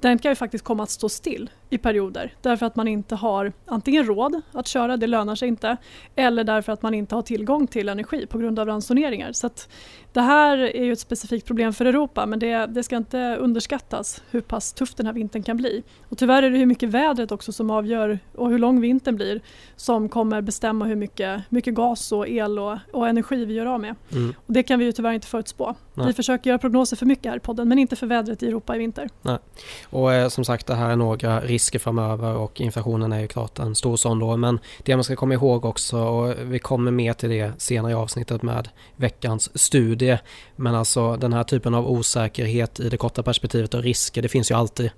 den 0.00 0.18
kan 0.18 0.30
ju 0.30 0.36
faktiskt 0.36 0.64
komma 0.64 0.82
att 0.82 0.90
stå 0.90 1.08
still 1.08 1.50
i 1.70 1.78
perioder 1.78 2.34
därför 2.42 2.66
att 2.66 2.76
man 2.76 2.88
inte 2.88 3.14
har 3.14 3.52
antingen 3.66 4.04
råd 4.04 4.40
att 4.52 4.66
köra, 4.66 4.96
det 4.96 5.06
lönar 5.06 5.34
sig 5.34 5.48
inte, 5.48 5.76
eller 6.16 6.44
därför 6.44 6.72
att 6.72 6.82
man 6.82 6.94
inte 6.94 7.14
har 7.14 7.22
tillgång 7.22 7.66
till 7.66 7.88
energi 7.88 8.26
på 8.26 8.38
grund 8.38 8.58
av 8.58 8.66
ransoneringar. 8.66 9.32
Så 9.32 9.50
det 10.12 10.20
här 10.20 10.58
är 10.58 10.84
ju 10.84 10.92
ett 10.92 11.00
specifikt 11.00 11.46
problem 11.46 11.72
för 11.72 11.84
Europa 11.84 12.26
men 12.26 12.38
det, 12.38 12.66
det, 12.66 12.82
ska 12.82 12.96
inte 12.96 13.36
underskattas 13.36 14.22
hur 14.30 14.40
pass 14.40 14.72
tuff 14.72 14.94
den 14.94 15.06
här 15.06 15.12
vintern 15.12 15.42
kan 15.42 15.56
bli. 15.56 15.82
Och 16.08 16.18
tyvärr 16.18 16.42
är 16.42 16.50
det 16.50 16.58
hur 16.58 16.66
mycket 16.66 16.88
vädret 16.88 17.32
också 17.32 17.52
som 17.52 17.70
avgör 17.70 18.18
och 18.34 18.50
hur 18.50 18.58
lång 18.58 18.80
vintern 18.80 19.16
blir 19.16 19.40
som 19.76 20.08
kommer 20.08 20.40
bestämma 20.40 20.84
hur 20.84 20.96
mycket, 20.96 21.42
mycket 21.48 21.74
gas 21.74 22.12
och 22.12 22.28
el 22.28 22.58
och, 22.58 22.78
och 22.92 23.08
energi 23.08 23.44
vi 23.44 23.54
gör 23.54 23.66
av 23.66 23.80
med. 23.80 23.94
Mm. 24.12 24.34
Och 24.46 24.52
det 24.52 24.62
kan 24.62 24.78
vi 24.78 24.84
ju 24.84 24.92
tyvärr 24.92 25.12
inte 25.12 25.26
förutspå. 25.26 25.74
Nej. 25.94 26.06
Vi 26.06 26.12
försöker 26.12 26.50
göra 26.50 26.58
prognoser 26.58 26.96
för 26.96 27.06
mycket 27.06 27.30
här 27.30 27.36
i 27.36 27.40
podden 27.40 27.68
men 27.68 27.78
inte 27.78 27.96
för 27.96 28.06
vädret 28.06 28.42
i 28.42 28.46
Europa 28.46 28.76
i 28.76 28.78
vinter. 28.78 29.08
Nej. 29.22 29.38
Och 29.90 30.12
eh, 30.12 30.28
som 30.28 30.44
sagt 30.44 30.66
det 30.66 30.74
här 30.74 30.90
är 30.90 30.96
några 30.96 31.40
risker 31.56 31.78
framöver 31.78 32.34
och 32.34 32.60
inflationen 32.60 33.12
är 33.12 33.20
ju 33.20 33.28
klart 33.28 33.58
en 33.58 33.74
stor 33.74 33.96
sån 33.96 34.18
då. 34.18 34.36
Men 34.36 34.58
det 34.82 34.96
man 34.96 35.04
ska 35.04 35.16
komma 35.16 35.34
ihåg 35.34 35.64
också 35.64 35.98
och 35.98 36.34
vi 36.42 36.58
kommer 36.58 36.90
mer 36.90 37.12
till 37.12 37.30
det 37.30 37.52
senare 37.58 37.92
i 37.92 37.94
avsnittet 37.94 38.42
med 38.42 38.68
veckans 38.96 39.58
studie. 39.58 40.18
Men 40.56 40.74
alltså 40.74 41.16
den 41.16 41.32
här 41.32 41.44
typen 41.44 41.74
av 41.74 41.90
osäkerhet 41.90 42.80
i 42.80 42.88
det 42.88 42.96
korta 42.96 43.22
perspektivet 43.22 43.74
och 43.74 43.82
risker 43.82 44.22
det 44.22 44.28
finns 44.28 44.50
ju 44.50 44.54
alltid. 44.54 44.90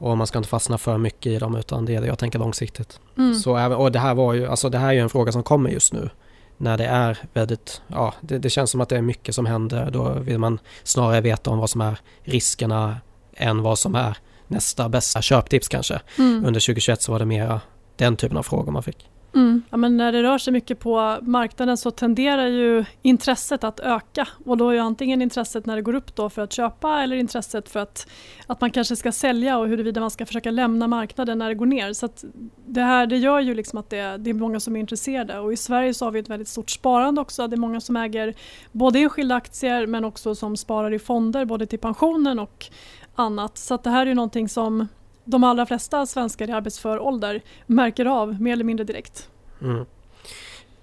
Och 0.00 0.18
man 0.18 0.26
ska 0.26 0.38
inte 0.38 0.48
fastna 0.48 0.78
för 0.78 0.98
mycket 0.98 1.26
i 1.26 1.38
dem 1.38 1.56
utan 1.56 1.84
det 1.84 1.94
är 1.94 2.00
det 2.00 2.06
jag 2.06 2.18
tänker 2.18 2.38
långsiktigt. 2.38 3.00
Mm. 3.16 3.34
Så, 3.34 3.74
och 3.76 3.92
det 3.92 3.98
här 3.98 4.14
var 4.14 4.34
ju, 4.34 4.46
alltså 4.46 4.68
det 4.68 4.78
här 4.78 4.88
är 4.88 4.92
ju 4.92 5.00
en 5.00 5.08
fråga 5.08 5.32
som 5.32 5.42
kommer 5.42 5.70
just 5.70 5.92
nu 5.92 6.10
när 6.56 6.78
det 6.78 6.86
är 6.86 7.18
väldigt, 7.32 7.82
ja 7.88 8.14
det, 8.20 8.38
det, 8.38 8.50
känns 8.50 8.70
som 8.70 8.80
att 8.80 8.88
det 8.88 8.96
är 8.96 9.02
mycket 9.02 9.34
som 9.34 9.46
händer. 9.46 9.90
Då 9.90 10.12
vill 10.12 10.38
man 10.38 10.58
snarare 10.82 11.20
veta 11.20 11.50
om 11.50 11.58
vad 11.58 11.70
som 11.70 11.80
är 11.80 11.98
riskerna 12.22 13.00
än 13.36 13.62
vad 13.62 13.78
som 13.78 13.94
är 13.94 14.18
nästa 14.48 14.88
bästa 14.88 15.22
köptips 15.22 15.68
kanske. 15.68 16.00
Mm. 16.18 16.36
Under 16.36 16.60
2021 16.60 17.02
så 17.02 17.12
var 17.12 17.18
det 17.18 17.24
mera 17.24 17.60
den 17.96 18.16
typen 18.16 18.36
av 18.36 18.42
frågor 18.42 18.72
man 18.72 18.82
fick. 18.82 19.08
Mm. 19.34 19.62
Ja, 19.70 19.76
men 19.76 19.96
när 19.96 20.12
det 20.12 20.22
rör 20.22 20.38
sig 20.38 20.52
mycket 20.52 20.78
på 20.78 21.18
marknaden 21.22 21.76
så 21.76 21.90
tenderar 21.90 22.46
ju 22.46 22.84
intresset 23.02 23.64
att 23.64 23.80
öka 23.80 24.28
och 24.44 24.56
då 24.56 24.68
är 24.68 24.74
ju 24.74 24.78
antingen 24.78 25.22
intresset 25.22 25.66
när 25.66 25.76
det 25.76 25.82
går 25.82 25.94
upp 25.94 26.14
då 26.16 26.30
för 26.30 26.42
att 26.42 26.52
köpa 26.52 27.02
eller 27.02 27.16
intresset 27.16 27.68
för 27.68 27.80
att, 27.80 28.06
att 28.46 28.60
man 28.60 28.70
kanske 28.70 28.96
ska 28.96 29.12
sälja 29.12 29.58
och 29.58 29.68
huruvida 29.68 30.00
man 30.00 30.10
ska 30.10 30.26
försöka 30.26 30.50
lämna 30.50 30.86
marknaden 30.86 31.38
när 31.38 31.48
det 31.48 31.54
går 31.54 31.66
ner. 31.66 31.92
Så 31.92 32.08
det 32.66 32.80
här 32.80 33.06
det 33.06 33.16
gör 33.16 33.40
ju 33.40 33.54
liksom 33.54 33.78
att 33.78 33.90
det, 33.90 34.16
det 34.16 34.30
är 34.30 34.34
många 34.34 34.60
som 34.60 34.76
är 34.76 34.80
intresserade 34.80 35.38
och 35.38 35.52
i 35.52 35.56
Sverige 35.56 35.94
så 35.94 36.04
har 36.04 36.12
vi 36.12 36.20
ett 36.20 36.30
väldigt 36.30 36.48
stort 36.48 36.70
sparande 36.70 37.20
också. 37.20 37.48
Det 37.48 37.54
är 37.54 37.58
många 37.58 37.80
som 37.80 37.96
äger 37.96 38.34
både 38.72 38.98
enskilda 38.98 39.34
aktier 39.34 39.86
men 39.86 40.04
också 40.04 40.34
som 40.34 40.56
sparar 40.56 40.94
i 40.94 40.98
fonder 40.98 41.44
både 41.44 41.66
till 41.66 41.78
pensionen 41.78 42.38
och 42.38 42.66
annat. 43.18 43.58
Så 43.58 43.76
det 43.76 43.90
här 43.90 44.06
är 44.06 44.14
någonting 44.14 44.48
som 44.48 44.88
de 45.24 45.44
allra 45.44 45.66
flesta 45.66 46.06
svenskar 46.06 46.48
i 46.48 46.52
arbetsför 46.52 46.98
ålder 46.98 47.42
märker 47.66 48.04
av 48.04 48.42
mer 48.42 48.52
eller 48.52 48.64
mindre 48.64 48.84
direkt. 48.84 49.28
Mm. 49.62 49.84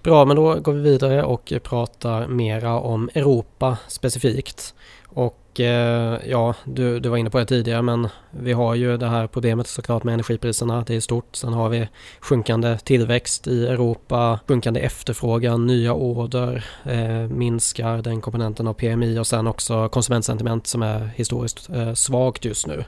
Bra, 0.04 0.26
men 0.26 0.36
då 0.36 0.60
går 0.60 0.74
vi 0.74 0.82
vidare 0.82 1.24
och 1.24 1.54
pratar 1.64 2.28
mera 2.28 2.80
om 2.80 3.10
Europa 3.14 3.78
specifikt. 3.88 4.76
Och 5.08 5.45
och 5.56 5.60
eh, 5.62 6.20
ja, 6.26 6.56
du, 6.64 7.00
du 7.00 7.10
var 7.10 7.18
inne 7.18 7.30
på 7.30 7.40
det 7.40 7.46
tidigare 7.46 7.82
men 7.82 8.08
vi 8.32 8.54
har 8.54 8.76
ju 8.76 8.98
det 8.98 9.08
här 9.08 9.28
problemet 9.28 9.68
såklart 9.68 10.04
med 10.04 10.14
energipriserna. 10.14 10.84
Det 10.88 10.96
är 10.96 11.00
stort. 11.00 11.36
Sen 11.36 11.54
har 11.54 11.70
vi 11.70 11.88
sjunkande 12.20 12.78
tillväxt 12.78 13.48
i 13.48 13.68
Europa, 13.68 14.40
sjunkande 14.48 14.80
efterfrågan, 14.80 15.68
nya 15.68 15.94
order, 15.94 16.66
eh, 16.84 17.30
minskar 17.30 18.02
den 18.02 18.22
komponenten 18.22 18.68
av 18.68 18.74
PMI 18.74 19.20
och 19.20 19.28
sen 19.28 19.48
också 19.48 19.90
konsumentsentiment 19.90 20.68
som 20.68 20.82
är 20.84 21.10
historiskt 21.16 21.70
eh, 21.70 21.94
svagt 21.94 22.46
just 22.46 22.68
nu. 22.68 22.84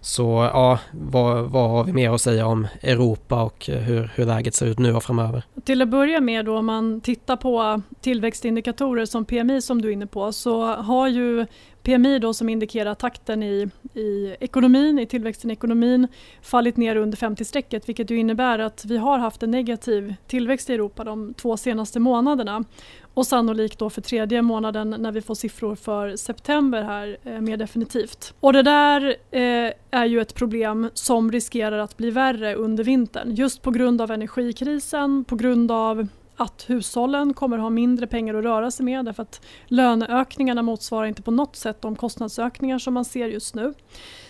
Så 0.00 0.50
ja, 0.52 0.78
vad, 0.92 1.44
vad 1.44 1.70
har 1.70 1.84
vi 1.84 1.92
mer 1.92 2.10
att 2.10 2.20
säga 2.20 2.46
om 2.46 2.66
Europa 2.82 3.42
och 3.42 3.70
eh, 3.70 3.78
hur, 3.78 4.10
hur 4.14 4.26
läget 4.26 4.54
ser 4.54 4.66
ut 4.66 4.78
nu 4.78 4.94
och 4.94 5.02
framöver? 5.02 5.42
Till 5.64 5.82
att 5.82 5.88
börja 5.88 6.20
med 6.20 6.44
då 6.44 6.58
om 6.58 6.66
man 6.66 7.00
tittar 7.00 7.36
på 7.36 7.82
tillväxtindikatorer 8.00 9.06
som 9.06 9.24
PMI 9.24 9.62
som 9.62 9.82
du 9.82 9.88
är 9.88 9.92
inne 9.92 10.06
på 10.06 10.32
så 10.32 10.64
har 10.64 11.08
ju 11.08 11.46
PMI 11.82 12.18
då 12.18 12.34
som 12.34 12.48
indikerar 12.48 12.94
takten 12.94 13.42
i, 13.42 13.68
i 13.94 14.36
ekonomin, 14.40 14.98
i 14.98 15.06
tillväxten 15.06 15.50
i 15.50 15.52
ekonomin 15.52 16.08
fallit 16.42 16.76
ner 16.76 16.96
under 16.96 17.18
50-strecket 17.18 17.88
vilket 17.88 18.10
ju 18.10 18.16
innebär 18.16 18.58
att 18.58 18.84
vi 18.84 18.96
har 18.96 19.18
haft 19.18 19.42
en 19.42 19.50
negativ 19.50 20.14
tillväxt 20.26 20.70
i 20.70 20.74
Europa 20.74 21.04
de 21.04 21.34
två 21.34 21.56
senaste 21.56 22.00
månaderna. 22.00 22.64
och 23.14 23.26
sannolikt 23.26 23.78
då 23.78 23.90
för 23.90 24.00
tredje 24.00 24.42
månaden 24.42 24.94
när 24.98 25.12
vi 25.12 25.22
får 25.22 25.34
siffror 25.34 25.74
för 25.74 26.16
september 26.16 26.82
här 26.82 27.16
eh, 27.24 27.40
mer 27.40 27.56
definitivt. 27.56 28.34
Och 28.40 28.52
det 28.52 28.62
där 28.62 29.16
eh, 29.30 29.72
är 29.90 30.04
ju 30.04 30.20
ett 30.20 30.34
problem 30.34 30.90
som 30.94 31.32
riskerar 31.32 31.78
att 31.78 31.96
bli 31.96 32.10
värre 32.10 32.54
under 32.54 32.84
vintern 32.84 33.34
just 33.34 33.62
på 33.62 33.70
grund 33.70 34.00
av 34.00 34.10
energikrisen, 34.10 35.24
på 35.24 35.36
grund 35.36 35.70
av 35.70 36.08
att 36.40 36.64
hushållen 36.70 37.34
kommer 37.34 37.58
ha 37.58 37.70
mindre 37.70 38.06
pengar 38.06 38.34
att 38.34 38.44
röra 38.44 38.70
sig 38.70 38.84
med 38.84 39.04
därför 39.04 39.22
att 39.22 39.40
löneökningarna 39.66 40.62
motsvarar 40.62 41.06
inte 41.06 41.22
på 41.22 41.30
något 41.30 41.56
sätt 41.56 41.82
de 41.82 41.96
kostnadsökningar 41.96 42.78
som 42.78 42.94
man 42.94 43.04
ser 43.04 43.28
just 43.28 43.54
nu. 43.54 43.74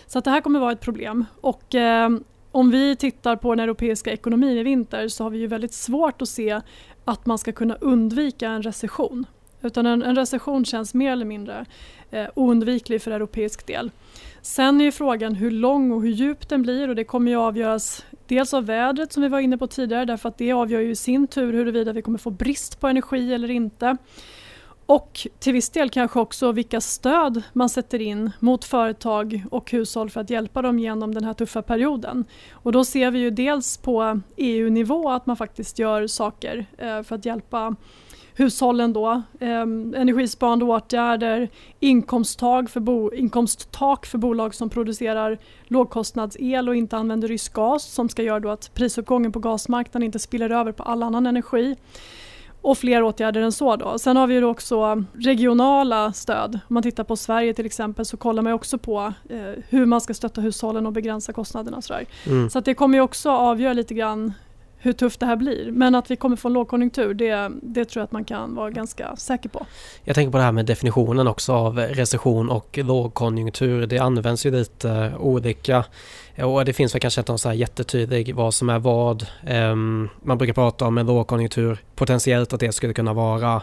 Så 0.07 0.19
att 0.19 0.25
det 0.25 0.31
här 0.31 0.41
kommer 0.41 0.59
vara 0.59 0.71
ett 0.71 0.79
problem. 0.79 1.25
Och, 1.41 1.75
eh, 1.75 2.09
om 2.51 2.71
vi 2.71 2.95
tittar 2.95 3.35
på 3.35 3.55
den 3.55 3.63
europeiska 3.63 4.11
ekonomin 4.11 4.57
i 4.57 4.63
vinter 4.63 5.07
så 5.07 5.23
har 5.23 5.29
vi 5.29 5.39
ju 5.39 5.47
väldigt 5.47 5.73
svårt 5.73 6.21
att 6.21 6.29
se 6.29 6.61
att 7.05 7.25
man 7.25 7.37
ska 7.37 7.51
kunna 7.51 7.75
undvika 7.75 8.49
en 8.49 8.63
recession. 8.63 9.25
Utan 9.61 9.85
en, 9.85 10.03
en 10.03 10.15
recession 10.15 10.65
känns 10.65 10.93
mer 10.93 11.11
eller 11.11 11.25
mindre 11.25 11.65
eh, 12.11 12.27
oundviklig 12.35 13.01
för 13.01 13.11
europeisk 13.11 13.67
del. 13.67 13.91
Sen 14.41 14.81
är 14.81 14.85
ju 14.85 14.91
frågan 14.91 15.35
hur 15.35 15.51
lång 15.51 15.91
och 15.91 16.01
hur 16.01 16.09
djup 16.09 16.49
den 16.49 16.61
blir 16.61 16.89
och 16.89 16.95
det 16.95 17.03
kommer 17.03 17.31
ju 17.31 17.37
avgöras 17.37 18.05
dels 18.27 18.53
av 18.53 18.65
vädret 18.65 19.13
som 19.13 19.23
vi 19.23 19.29
var 19.29 19.39
inne 19.39 19.57
på 19.57 19.67
tidigare 19.67 20.05
därför 20.05 20.29
att 20.29 20.37
det 20.37 20.51
avgör 20.51 20.79
ju 20.79 20.91
i 20.91 20.95
sin 20.95 21.27
tur 21.27 21.53
huruvida 21.53 21.93
vi 21.93 22.01
kommer 22.01 22.17
få 22.17 22.29
brist 22.29 22.79
på 22.79 22.87
energi 22.87 23.33
eller 23.33 23.51
inte. 23.51 23.97
Och 24.85 25.27
till 25.39 25.53
viss 25.53 25.69
del 25.69 25.89
kanske 25.89 26.19
också 26.19 26.51
vilka 26.51 26.81
stöd 26.81 27.43
man 27.53 27.69
sätter 27.69 28.01
in 28.01 28.31
mot 28.39 28.65
företag 28.65 29.43
och 29.51 29.71
hushåll 29.71 30.09
för 30.09 30.21
att 30.21 30.29
hjälpa 30.29 30.61
dem 30.61 30.79
genom 30.79 31.13
den 31.13 31.23
här 31.23 31.33
tuffa 31.33 31.61
perioden. 31.61 32.25
Och 32.51 32.71
då 32.71 32.85
ser 32.85 33.11
vi 33.11 33.19
ju 33.19 33.31
dels 33.31 33.77
på 33.77 34.21
EU-nivå 34.37 35.09
att 35.09 35.25
man 35.25 35.37
faktiskt 35.37 35.79
gör 35.79 36.07
saker 36.07 36.65
eh, 36.77 37.03
för 37.03 37.15
att 37.15 37.25
hjälpa 37.25 37.75
hushållen 38.35 38.93
då. 38.93 39.21
Eh, 39.39 39.61
energisparande 40.01 40.65
åtgärder, 40.65 41.49
inkomsttak 41.79 42.69
för, 42.69 42.79
bo, 42.79 43.13
inkomsttak 43.13 44.05
för 44.05 44.17
bolag 44.17 44.55
som 44.55 44.69
producerar 44.69 45.37
lågkostnadsel 45.63 46.69
och 46.69 46.75
inte 46.75 46.97
använder 46.97 47.27
rysk 47.27 47.53
gas 47.53 47.83
som 47.83 48.09
ska 48.09 48.23
göra 48.23 48.39
då 48.39 48.49
att 48.49 48.73
prisuppgången 48.73 49.31
på 49.31 49.39
gasmarknaden 49.39 50.03
inte 50.03 50.19
spiller 50.19 50.49
över 50.49 50.71
på 50.71 50.83
all 50.83 51.03
annan 51.03 51.25
energi 51.25 51.75
och 52.61 52.77
fler 52.77 53.03
åtgärder 53.03 53.41
än 53.41 53.51
så. 53.51 53.75
Då. 53.75 53.99
Sen 53.99 54.17
har 54.17 54.27
vi 54.27 54.43
också 54.43 55.03
regionala 55.13 56.13
stöd. 56.13 56.59
Om 56.67 56.73
man 56.73 56.83
tittar 56.83 57.03
på 57.03 57.15
Sverige 57.15 57.53
till 57.53 57.65
exempel 57.65 58.05
så 58.05 58.17
kollar 58.17 58.41
man 58.41 58.53
också 58.53 58.77
på 58.77 59.13
eh, 59.29 59.63
hur 59.69 59.85
man 59.85 60.01
ska 60.01 60.13
stötta 60.13 60.41
hushållen 60.41 60.85
och 60.85 60.93
begränsa 60.93 61.33
kostnaderna. 61.33 61.81
Så, 61.81 61.93
mm. 62.25 62.49
så 62.49 62.59
att 62.59 62.65
det 62.65 62.73
kommer 62.73 62.99
också 62.99 63.29
avgöra 63.29 63.73
lite 63.73 63.93
grann 63.93 64.33
hur 64.83 64.93
tufft 64.93 65.19
det 65.19 65.25
här 65.25 65.35
blir. 65.35 65.71
Men 65.71 65.95
att 65.95 66.11
vi 66.11 66.15
kommer 66.15 66.35
få 66.35 66.47
en 66.47 66.53
lågkonjunktur 66.53 67.13
det, 67.13 67.51
det 67.61 67.85
tror 67.85 68.01
jag 68.01 68.03
att 68.03 68.11
man 68.11 68.25
kan 68.25 68.55
vara 68.55 68.69
ganska 68.69 69.15
säker 69.15 69.49
på. 69.49 69.65
Jag 70.03 70.15
tänker 70.15 70.31
på 70.31 70.37
det 70.37 70.43
här 70.43 70.51
med 70.51 70.65
definitionen 70.65 71.27
också 71.27 71.53
av 71.53 71.79
recession 71.79 72.49
och 72.49 72.77
lågkonjunktur. 72.77 73.87
Det 73.87 73.97
används 73.97 74.45
ju 74.45 74.51
lite 74.51 74.89
eh, 74.89 75.21
olika 75.21 75.85
eh, 76.35 76.53
och 76.53 76.65
det 76.65 76.73
finns 76.73 76.95
väl 76.95 77.01
kanske 77.01 77.21
inte 77.21 77.31
någon 77.31 77.39
så 77.39 77.49
här 77.49 77.55
jättetydlig 77.55 78.35
vad 78.35 78.53
som 78.53 78.69
är 78.69 78.79
vad. 78.79 79.27
Ehm, 79.47 80.09
man 80.23 80.37
brukar 80.37 80.53
prata 80.53 80.85
om 80.85 80.97
en 80.97 81.05
lågkonjunktur 81.05 81.77
potentiellt 81.95 82.53
att 82.53 82.59
det 82.59 82.71
skulle 82.71 82.93
kunna 82.93 83.13
vara 83.13 83.61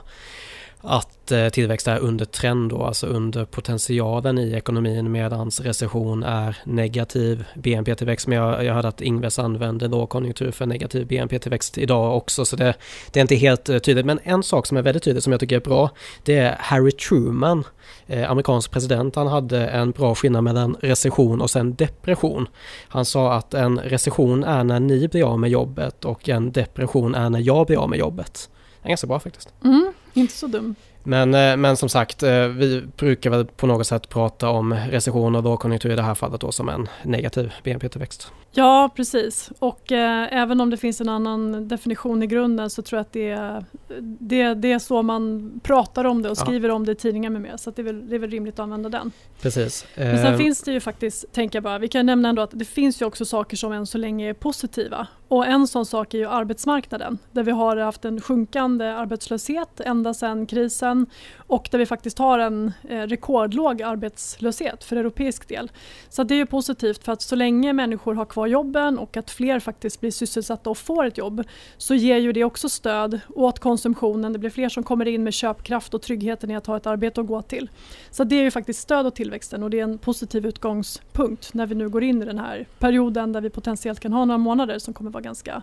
att 0.80 1.32
eh, 1.32 1.48
tillväxt 1.48 1.88
är 1.88 1.98
under 1.98 2.24
trend 2.24 2.70
då, 2.70 2.82
alltså 2.82 3.06
under 3.06 3.44
potentialen 3.44 4.38
i 4.38 4.52
ekonomin 4.52 5.12
medan 5.12 5.50
recession 5.50 6.22
är 6.22 6.56
negativ 6.64 7.44
BNP-tillväxt. 7.54 8.26
Men 8.26 8.38
jag, 8.38 8.64
jag 8.64 8.74
hörde 8.74 8.88
att 8.88 9.00
Ingves 9.00 9.38
använder 9.38 9.88
lågkonjunktur 9.88 10.50
för 10.50 10.66
negativ 10.66 11.06
BNP-tillväxt 11.06 11.78
idag 11.78 12.16
också 12.16 12.44
så 12.44 12.56
det, 12.56 12.74
det 13.10 13.20
är 13.20 13.22
inte 13.22 13.34
helt 13.34 13.68
eh, 13.68 13.78
tydligt. 13.78 14.06
Men 14.06 14.20
en 14.22 14.42
sak 14.42 14.66
som 14.66 14.76
är 14.76 14.82
väldigt 14.82 15.02
tydlig 15.02 15.22
som 15.22 15.32
jag 15.32 15.40
tycker 15.40 15.56
är 15.56 15.60
bra 15.60 15.90
det 16.22 16.38
är 16.38 16.56
Harry 16.58 16.92
Truman, 16.92 17.64
eh, 18.06 18.30
amerikansk 18.30 18.70
president. 18.70 19.14
Han 19.14 19.26
hade 19.26 19.68
en 19.68 19.90
bra 19.90 20.14
skillnad 20.14 20.44
mellan 20.44 20.76
recession 20.80 21.40
och 21.40 21.50
sen 21.50 21.74
depression. 21.74 22.48
Han 22.88 23.04
sa 23.04 23.32
att 23.34 23.54
en 23.54 23.78
recession 23.78 24.44
är 24.44 24.64
när 24.64 24.80
ni 24.80 25.08
blir 25.08 25.32
av 25.32 25.38
med 25.38 25.50
jobbet 25.50 26.04
och 26.04 26.28
en 26.28 26.52
depression 26.52 27.14
är 27.14 27.30
när 27.30 27.40
jag 27.40 27.66
blir 27.66 27.76
av 27.76 27.90
med 27.90 27.98
jobbet. 27.98 28.50
Det 28.82 28.86
är 28.86 28.88
ganska 28.88 29.06
bra 29.06 29.20
faktiskt. 29.20 29.52
Mm. 29.64 29.92
Inte 30.18 30.34
så 30.34 30.46
dum. 30.46 30.74
Men, 31.02 31.34
eh, 31.34 31.56
men 31.56 31.76
som 31.76 31.88
sagt, 31.88 32.22
eh, 32.22 32.46
vi 32.46 32.82
brukar 32.96 33.30
väl 33.30 33.46
på 33.46 33.66
något 33.66 33.86
sätt 33.86 34.08
prata 34.08 34.48
om 34.48 34.74
recession 34.74 35.36
och 35.36 35.42
lågkonjunktur 35.42 35.90
i 35.90 35.96
det 35.96 36.02
här 36.02 36.14
fallet 36.14 36.40
då 36.40 36.52
som 36.52 36.68
en 36.68 36.88
negativ 37.02 37.52
BNP-tillväxt. 37.64 38.32
Ja, 38.52 38.90
precis. 38.96 39.50
Och 39.58 39.92
eh, 39.92 40.28
även 40.30 40.60
om 40.60 40.70
det 40.70 40.76
finns 40.76 41.00
en 41.00 41.08
annan 41.08 41.68
definition 41.68 42.22
i 42.22 42.26
grunden 42.26 42.70
så 42.70 42.82
tror 42.82 42.96
jag 42.96 43.00
att 43.00 43.12
det, 43.12 43.64
det, 44.00 44.54
det 44.54 44.72
är 44.72 44.78
så 44.78 45.02
man 45.02 45.52
pratar 45.62 46.04
om 46.04 46.22
det 46.22 46.30
och 46.30 46.38
skriver 46.38 46.68
ja. 46.68 46.74
om 46.74 46.86
det 46.86 46.92
i 46.92 46.94
tidningar 46.94 47.30
med 47.30 47.42
mer. 47.42 47.56
Så 47.56 47.70
det 47.70 47.82
är, 47.82 47.84
väl, 47.84 48.08
det 48.08 48.14
är 48.14 48.18
väl 48.18 48.30
rimligt 48.30 48.54
att 48.54 48.60
använda 48.60 48.88
den. 48.88 49.12
Precis. 49.40 49.86
Men 49.94 50.18
sen 50.18 50.32
eh. 50.32 50.38
finns 50.38 50.62
det 50.62 50.72
ju 50.72 50.80
faktiskt, 50.80 51.32
tänker 51.32 51.56
jag 51.56 51.64
bara, 51.64 51.78
vi 51.78 51.88
kan 51.88 52.06
nämna 52.06 52.28
ändå 52.28 52.42
att 52.42 52.50
det 52.52 52.64
finns 52.64 53.02
ju 53.02 53.06
också 53.06 53.24
saker 53.24 53.56
som 53.56 53.72
än 53.72 53.86
så 53.86 53.98
länge 53.98 54.28
är 54.28 54.34
positiva. 54.34 55.06
Och 55.28 55.46
en 55.46 55.66
sån 55.66 55.86
sak 55.86 56.14
är 56.14 56.18
ju 56.18 56.28
arbetsmarknaden 56.28 57.18
där 57.32 57.42
vi 57.42 57.50
har 57.50 57.76
haft 57.76 58.04
en 58.04 58.20
sjunkande 58.20 58.84
arbetslöshet 58.84 59.80
ända 59.80 60.14
sedan 60.14 60.46
krisen 60.46 61.06
och 61.48 61.68
där 61.70 61.78
vi 61.78 61.86
faktiskt 61.86 62.18
har 62.18 62.38
en 62.38 62.72
eh, 62.88 63.02
rekordlåg 63.02 63.82
arbetslöshet 63.82 64.84
för 64.84 64.96
europeisk 64.96 65.48
del. 65.48 65.70
Så 66.08 66.22
det 66.22 66.34
är 66.34 66.36
ju 66.36 66.46
positivt 66.46 67.04
för 67.04 67.12
att 67.12 67.22
så 67.22 67.36
länge 67.36 67.72
människor 67.72 68.14
har 68.14 68.24
kvar 68.24 68.46
jobben 68.46 68.98
och 68.98 69.16
att 69.16 69.30
fler 69.30 69.60
faktiskt 69.60 70.00
blir 70.00 70.10
sysselsatta 70.10 70.70
och 70.70 70.78
får 70.78 71.04
ett 71.04 71.18
jobb 71.18 71.44
så 71.76 71.94
ger 71.94 72.16
ju 72.16 72.32
det 72.32 72.44
också 72.44 72.68
stöd 72.68 73.20
åt 73.28 73.58
konsumtionen. 73.58 74.32
Det 74.32 74.38
blir 74.38 74.50
fler 74.50 74.68
som 74.68 74.82
kommer 74.82 75.08
in 75.08 75.24
med 75.24 75.34
köpkraft 75.34 75.94
och 75.94 76.02
tryggheten 76.02 76.50
i 76.50 76.56
att 76.56 76.66
ha 76.66 76.76
ett 76.76 76.86
arbete 76.86 77.20
att 77.20 77.26
gå 77.26 77.42
till. 77.42 77.70
Så 78.10 78.24
det 78.24 78.36
är 78.36 78.42
ju 78.42 78.50
faktiskt 78.50 78.80
stöd 78.80 79.06
åt 79.06 79.14
tillväxten 79.14 79.62
och 79.62 79.70
det 79.70 79.80
är 79.80 79.84
en 79.84 79.98
positiv 79.98 80.46
utgångspunkt 80.46 81.54
när 81.54 81.66
vi 81.66 81.74
nu 81.74 81.88
går 81.88 82.02
in 82.02 82.22
i 82.22 82.24
den 82.24 82.38
här 82.38 82.66
perioden 82.78 83.32
där 83.32 83.40
vi 83.40 83.50
potentiellt 83.50 84.00
kan 84.00 84.12
ha 84.12 84.24
några 84.24 84.38
månader 84.38 84.78
som 84.78 84.94
kommer 84.94 85.10
vara 85.10 85.22
ganska 85.22 85.62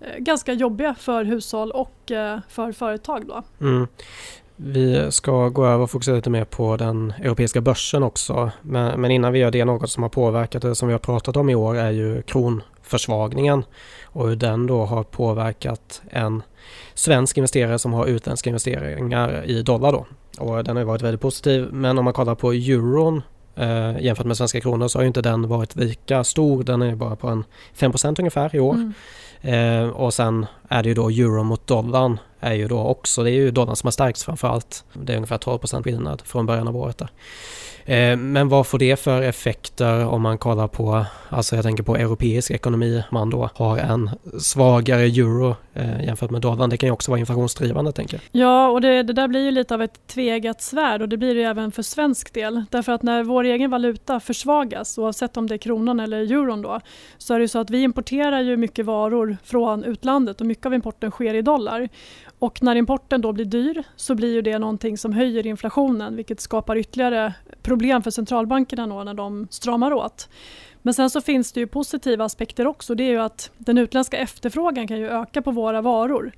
eh, 0.00 0.18
ganska 0.18 0.52
jobbiga 0.52 0.94
för 0.94 1.24
hushåll 1.24 1.70
och 1.70 2.10
eh, 2.10 2.40
för 2.48 2.72
företag. 2.72 3.26
Då. 3.26 3.42
Mm. 3.60 3.86
Vi 4.60 5.10
ska 5.10 5.48
gå 5.48 5.66
över 5.66 5.84
och 5.84 5.90
fokusera 5.90 6.16
lite 6.16 6.30
mer 6.30 6.44
på 6.44 6.76
den 6.76 7.12
europeiska 7.22 7.60
börsen 7.60 8.02
också. 8.02 8.50
Men, 8.62 9.00
men, 9.00 9.10
innan 9.10 9.32
vi 9.32 9.38
gör 9.38 9.50
det, 9.50 9.64
något 9.64 9.90
som 9.90 10.02
har 10.02 10.10
påverkat 10.10 10.62
det 10.62 10.74
som 10.74 10.88
vi 10.88 10.94
har 10.94 10.98
pratat 10.98 11.36
om 11.36 11.50
i 11.50 11.54
år 11.54 11.76
är 11.76 11.90
ju 11.90 12.22
kronförsvagningen 12.22 13.64
och 14.04 14.28
hur 14.28 14.36
den 14.36 14.66
då 14.66 14.84
har 14.84 15.02
påverkat 15.02 16.02
en 16.10 16.42
svensk 16.94 17.36
investerare 17.36 17.78
som 17.78 17.92
har 17.92 18.06
utländska 18.06 18.50
investeringar 18.50 19.44
i 19.44 19.62
dollar 19.62 19.92
då. 19.92 20.06
Och 20.38 20.64
den 20.64 20.76
har 20.76 20.84
varit 20.84 21.02
väldigt 21.02 21.20
positiv 21.20 21.68
men 21.72 21.98
om 21.98 22.04
man 22.04 22.14
kollar 22.14 22.34
på 22.34 22.52
euron 22.52 23.22
eh, 23.56 24.00
jämfört 24.00 24.26
med 24.26 24.36
svenska 24.36 24.60
kronor 24.60 24.88
så 24.88 24.98
har 24.98 25.04
inte 25.04 25.22
den 25.22 25.48
varit 25.48 25.76
lika 25.76 26.24
stor. 26.24 26.62
Den 26.62 26.82
är 26.82 26.94
bara 26.94 27.16
på 27.16 27.28
en 27.28 27.44
5% 27.78 28.14
ungefär 28.18 28.56
i 28.56 28.60
år. 28.60 28.74
Mm. 28.74 28.92
Eh, 29.40 29.88
och 29.88 30.14
sen 30.14 30.46
är 30.68 30.82
det 30.82 30.88
ju 30.88 30.94
då 30.94 31.08
euro 31.08 31.42
mot 31.42 31.66
dollarn 31.66 32.18
är 32.40 32.54
ju 32.54 32.68
då 32.68 32.78
också, 32.78 33.22
det 33.22 33.30
är 33.30 33.34
ju 33.34 33.50
dollarn 33.50 33.76
som 33.76 33.86
har 33.86 33.92
stärkts 33.92 34.24
framförallt. 34.24 34.84
Det 34.92 35.12
är 35.12 35.16
ungefär 35.16 35.38
12% 35.38 35.82
skillnad 35.82 36.22
från 36.24 36.46
början 36.46 36.68
av 36.68 36.76
året 36.76 36.98
där. 36.98 37.10
Eh, 37.88 38.16
men 38.16 38.48
vad 38.48 38.66
får 38.66 38.78
det 38.78 39.00
för 39.00 39.22
effekter 39.22 40.06
om 40.06 40.22
man 40.22 40.38
kollar 40.38 40.68
på, 40.68 41.04
alltså 41.28 41.56
jag 41.56 41.64
tänker 41.64 41.82
på 41.82 41.96
europeisk 41.96 42.50
ekonomi, 42.50 43.02
man 43.10 43.30
då 43.30 43.50
har 43.54 43.78
en 43.78 44.10
svagare 44.40 45.02
euro 45.02 45.56
eh, 45.74 46.04
jämfört 46.04 46.30
med 46.30 46.40
dollarn. 46.40 46.70
Det 46.70 46.76
kan 46.76 46.86
ju 46.86 46.92
också 46.92 47.10
vara 47.10 47.18
inflationsdrivande 47.18 47.92
tänker 47.92 48.14
jag. 48.14 48.42
Ja, 48.42 48.68
och 48.68 48.80
det, 48.80 49.02
det 49.02 49.12
där 49.12 49.28
blir 49.28 49.44
ju 49.44 49.50
lite 49.50 49.74
av 49.74 49.82
ett 49.82 50.06
tvegat 50.06 50.62
svärd 50.62 51.02
och 51.02 51.08
det 51.08 51.16
blir 51.16 51.34
det 51.34 51.42
även 51.42 51.72
för 51.72 51.82
svensk 51.82 52.34
del. 52.34 52.64
Därför 52.70 52.92
att 52.92 53.02
när 53.02 53.22
vår 53.22 53.44
egen 53.44 53.70
valuta 53.70 54.20
försvagas, 54.20 54.98
oavsett 54.98 55.36
om 55.36 55.46
det 55.46 55.54
är 55.54 55.58
kronan 55.58 56.00
eller 56.00 56.18
euron 56.18 56.62
då, 56.62 56.80
så 57.18 57.34
är 57.34 57.38
det 57.38 57.48
så 57.48 57.58
att 57.58 57.70
vi 57.70 57.82
importerar 57.82 58.40
ju 58.40 58.56
mycket 58.56 58.86
varor 58.86 59.36
från 59.44 59.84
utlandet 59.84 60.40
och 60.40 60.46
mycket 60.46 60.66
av 60.66 60.74
importen 60.74 61.10
sker 61.10 61.34
i 61.34 61.42
dollar. 61.42 61.88
Och 62.38 62.62
när 62.62 62.76
importen 62.76 63.20
då 63.20 63.32
blir 63.32 63.44
dyr 63.44 63.82
så 63.96 64.14
blir 64.14 64.32
ju 64.32 64.42
det 64.42 64.58
någonting 64.58 64.98
som 64.98 65.12
höjer 65.12 65.46
inflationen 65.46 66.16
vilket 66.16 66.40
skapar 66.40 66.76
ytterligare 66.76 67.34
problem 67.62 68.02
för 68.02 68.10
centralbankerna 68.10 68.86
då 68.86 69.04
när 69.04 69.14
de 69.14 69.48
stramar 69.50 69.92
åt. 69.92 70.28
Men 70.82 70.94
sen 70.94 71.10
så 71.10 71.20
finns 71.20 71.52
det 71.52 71.60
ju 71.60 71.66
positiva 71.66 72.24
aspekter 72.24 72.66
också. 72.66 72.94
Det 72.94 73.04
är 73.04 73.10
ju 73.10 73.20
att 73.20 73.50
den 73.58 73.78
utländska 73.78 74.16
efterfrågan 74.16 74.88
kan 74.88 74.98
ju 74.98 75.08
öka 75.08 75.42
på 75.42 75.50
våra 75.50 75.80
varor 75.80 76.32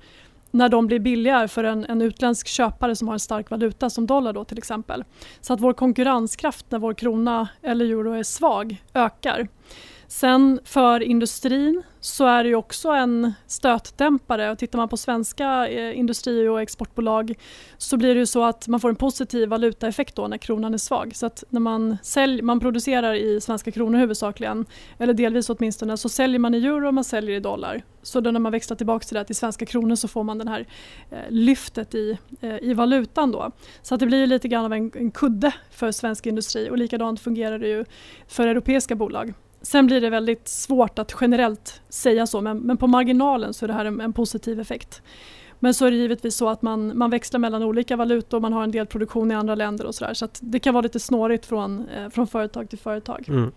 när 0.51 0.69
de 0.69 0.87
blir 0.87 0.99
billigare 0.99 1.47
för 1.47 1.63
en, 1.63 1.85
en 1.85 2.01
utländsk 2.01 2.47
köpare 2.47 2.95
som 2.95 3.07
har 3.07 3.15
en 3.15 3.19
stark 3.19 3.49
valuta 3.49 3.89
som 3.89 4.07
dollar 4.07 4.33
då 4.33 4.43
till 4.43 4.57
exempel. 4.57 5.03
Så 5.41 5.53
att 5.53 5.59
vår 5.59 5.73
konkurrenskraft 5.73 6.65
när 6.69 6.79
vår 6.79 6.93
krona 6.93 7.47
eller 7.61 7.85
euro 7.85 8.11
är 8.11 8.23
svag 8.23 8.83
ökar. 8.93 9.47
Sen 10.11 10.59
för 10.63 11.03
industrin 11.03 11.83
så 11.99 12.25
är 12.25 12.43
det 12.43 12.49
ju 12.49 12.55
också 12.55 12.89
en 12.89 13.33
stötdämpare. 13.47 14.51
Och 14.51 14.57
tittar 14.57 14.77
man 14.77 14.89
på 14.89 14.97
svenska 14.97 15.67
eh, 15.67 15.99
industri 15.99 16.47
och 16.47 16.61
exportbolag 16.61 17.33
så 17.77 17.97
blir 17.97 18.13
det 18.15 18.19
ju 18.19 18.25
så 18.25 18.43
att 18.43 18.67
man 18.67 18.79
får 18.79 18.89
en 18.89 18.95
positiv 18.95 19.49
valutaeffekt 19.49 20.15
då 20.15 20.27
när 20.27 20.37
kronan 20.37 20.73
är 20.73 20.77
svag. 20.77 21.15
Så 21.15 21.25
att 21.25 21.43
när 21.49 21.59
man, 21.59 21.97
sälj, 22.03 22.41
man 22.41 22.59
producerar 22.59 23.13
i 23.13 23.41
svenska 23.41 23.71
kronor 23.71 23.99
huvudsakligen, 23.99 24.65
eller 24.97 25.13
delvis 25.13 25.49
åtminstone, 25.49 25.97
så 25.97 26.09
säljer 26.09 26.39
man 26.39 26.53
i 26.53 26.65
euro 26.65 26.87
och 26.87 26.93
man 26.93 27.03
säljer 27.03 27.35
i 27.35 27.39
dollar. 27.39 27.81
Så 28.01 28.21
då 28.21 28.31
när 28.31 28.39
man 28.39 28.51
växlar 28.51 28.77
tillbaka 28.77 29.05
till 29.05 29.15
det 29.15 29.23
till 29.23 29.35
svenska 29.35 29.65
kronor 29.65 29.95
så 29.95 30.07
får 30.07 30.23
man 30.23 30.37
det 30.37 30.49
här 30.49 30.65
eh, 31.09 31.17
lyftet 31.29 31.95
i, 31.95 32.17
eh, 32.41 32.57
i 32.61 32.73
valutan 32.73 33.31
då. 33.31 33.51
Så 33.81 33.93
att 33.93 33.99
det 33.99 34.05
blir 34.05 34.27
lite 34.27 34.47
grann 34.47 34.65
av 34.65 34.73
en, 34.73 34.91
en 34.95 35.11
kudde 35.11 35.53
för 35.69 35.91
svensk 35.91 36.25
industri 36.25 36.69
och 36.69 36.77
likadant 36.77 37.19
fungerar 37.19 37.59
det 37.59 37.67
ju 37.67 37.85
för 38.27 38.47
europeiska 38.47 38.95
bolag. 38.95 39.33
Sen 39.61 39.87
blir 39.87 40.01
det 40.01 40.09
väldigt 40.09 40.47
svårt 40.47 40.99
att 40.99 41.15
generellt 41.21 41.81
säga 41.89 42.27
så 42.27 42.41
men, 42.41 42.59
men 42.59 42.77
på 42.77 42.87
marginalen 42.87 43.53
så 43.53 43.65
är 43.65 43.67
det 43.67 43.73
här 43.73 43.85
en, 43.85 44.01
en, 44.01 44.13
positiv 44.13 44.59
effekt. 44.59 45.01
Men 45.59 45.73
så 45.73 45.85
är 45.85 45.91
det 45.91 45.97
givetvis 45.97 46.35
så 46.35 46.49
att 46.49 46.61
man, 46.61 46.97
man 46.97 47.09
växlar 47.09 47.39
mellan 47.39 47.63
olika 47.63 47.95
valutor, 47.95 48.39
man 48.39 48.53
har 48.53 48.63
en 48.63 48.71
del 48.71 48.85
produktion 48.85 49.31
i 49.31 49.35
andra 49.35 49.55
länder 49.55 49.85
och 49.85 49.95
sådär. 49.95 50.13
Så, 50.13 50.27
så 50.33 50.45
det 50.45 50.59
kan 50.59 50.73
vara 50.73 50.81
lite 50.81 50.99
snårigt 50.99 51.45
från, 51.45 51.87
eh, 51.89 52.09
från 52.09 52.27
företag 52.27 52.69
till 52.69 52.79
företag. 52.79 53.25
Mm. 53.27 53.51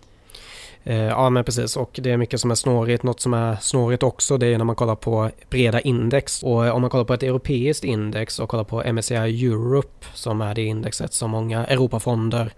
Eh, 0.86 0.96
ja 0.96 1.30
men 1.30 1.44
precis 1.44 1.76
och 1.76 2.00
det 2.02 2.10
är 2.10 2.16
mycket 2.16 2.40
som 2.40 2.50
är 2.50 2.54
snårigt. 2.54 3.02
Något 3.02 3.20
som 3.20 3.34
är 3.34 3.56
snårigt 3.56 4.02
också 4.02 4.38
det 4.38 4.46
är 4.46 4.58
när 4.58 4.64
man 4.64 4.76
kollar 4.76 4.96
på 4.96 5.30
breda 5.50 5.80
index. 5.80 6.42
Och 6.42 6.66
eh, 6.66 6.74
om 6.74 6.80
man 6.80 6.90
kollar 6.90 7.04
på 7.04 7.14
ett 7.14 7.22
europeiskt 7.22 7.84
index 7.84 8.38
och 8.38 8.48
kollar 8.48 8.64
på 8.64 8.92
MSCI 8.92 9.14
Europe 9.14 10.06
som 10.14 10.40
är 10.40 10.54
det 10.54 10.62
indexet 10.62 11.14
som 11.14 11.30
många 11.30 11.66
Europafonder 11.66 12.52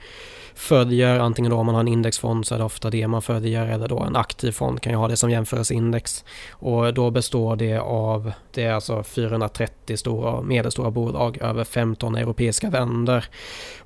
följer. 0.56 1.18
Antingen 1.18 1.50
då 1.50 1.56
om 1.56 1.66
man 1.66 1.74
har 1.74 1.80
en 1.80 1.88
indexfond 1.88 2.46
så 2.46 2.54
är 2.54 2.58
det 2.58 2.64
ofta 2.64 2.90
det 2.90 3.08
man 3.08 3.22
följer 3.22 3.66
eller 3.66 3.88
då 3.88 4.00
en 4.00 4.16
aktiv 4.16 4.52
fond 4.52 4.80
kan 4.80 4.92
ju 4.92 4.98
ha 4.98 5.08
det 5.08 5.16
som 5.16 5.30
jämförelseindex. 5.30 6.24
Och 6.50 6.94
då 6.94 7.10
består 7.10 7.56
det 7.56 7.78
av, 7.78 8.32
det 8.52 8.64
är 8.64 8.72
alltså 8.72 9.02
430 9.02 9.96
stora 9.96 10.30
och 10.30 10.44
medelstora 10.44 10.90
bolag 10.90 11.38
över 11.42 11.64
15 11.64 12.14
europeiska 12.14 12.70
länder. 12.70 13.24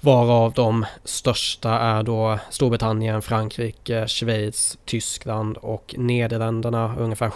Varav 0.01 0.53
de 0.53 0.87
största 1.05 1.71
är 1.71 2.03
då 2.03 2.39
Storbritannien, 2.51 3.23
Frankrike, 3.23 4.09
Schweiz, 4.09 4.79
Tyskland 4.85 5.57
och 5.57 5.95
Nederländerna. 5.99 6.95
Ungefär 6.99 7.31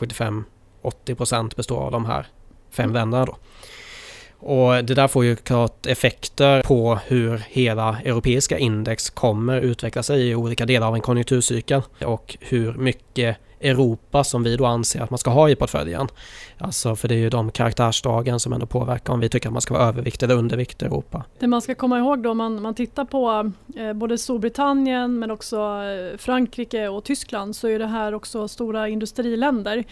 75-80% 0.82 1.56
består 1.56 1.80
av 1.80 1.92
de 1.92 2.04
här 2.04 2.26
fem 2.70 2.84
mm. 2.84 2.94
länderna 2.94 3.24
då. 3.24 3.36
Och 4.46 4.84
det 4.84 4.94
där 4.94 5.08
får 5.08 5.24
ju 5.24 5.36
klart 5.36 5.86
effekter 5.86 6.62
på 6.62 6.98
hur 7.06 7.42
hela 7.48 8.00
europeiska 8.04 8.58
index 8.58 9.10
kommer 9.10 9.60
utveckla 9.60 10.02
sig 10.02 10.28
i 10.28 10.34
olika 10.34 10.66
delar 10.66 10.86
av 10.86 10.94
en 10.94 11.00
konjunkturcykel 11.00 11.82
och 12.04 12.36
hur 12.40 12.72
mycket 12.72 13.36
Europa 13.60 14.24
som 14.24 14.42
vi 14.42 14.56
då 14.56 14.66
anser 14.66 15.00
att 15.00 15.10
man 15.10 15.18
ska 15.18 15.30
ha 15.30 15.48
i 15.48 15.56
portföljen. 15.56 16.08
Alltså 16.58 16.96
för 16.96 17.08
det 17.08 17.14
är 17.14 17.18
ju 17.18 17.30
de 17.30 17.50
karaktärsdragen 17.50 18.40
som 18.40 18.52
ändå 18.52 18.66
påverkar 18.66 19.12
om 19.12 19.20
vi 19.20 19.28
tycker 19.28 19.48
att 19.48 19.52
man 19.52 19.62
ska 19.62 19.74
vara 19.74 19.88
övervikt 19.88 20.22
eller 20.22 20.34
undervikt 20.34 20.82
i 20.82 20.84
Europa. 20.84 21.24
Det 21.38 21.46
man 21.46 21.62
ska 21.62 21.74
komma 21.74 21.98
ihåg 21.98 22.22
då 22.22 22.30
om 22.30 22.38
man, 22.38 22.62
man 22.62 22.74
tittar 22.74 23.04
på 23.04 23.52
eh, 23.76 23.92
både 23.92 24.18
Storbritannien 24.18 25.18
men 25.18 25.30
också 25.30 25.56
eh, 25.56 26.18
Frankrike 26.18 26.88
och 26.88 27.04
Tyskland 27.04 27.56
så 27.56 27.68
är 27.68 27.78
det 27.78 27.86
här 27.86 28.14
också 28.14 28.48
stora 28.48 28.88
industriländer. 28.88 29.84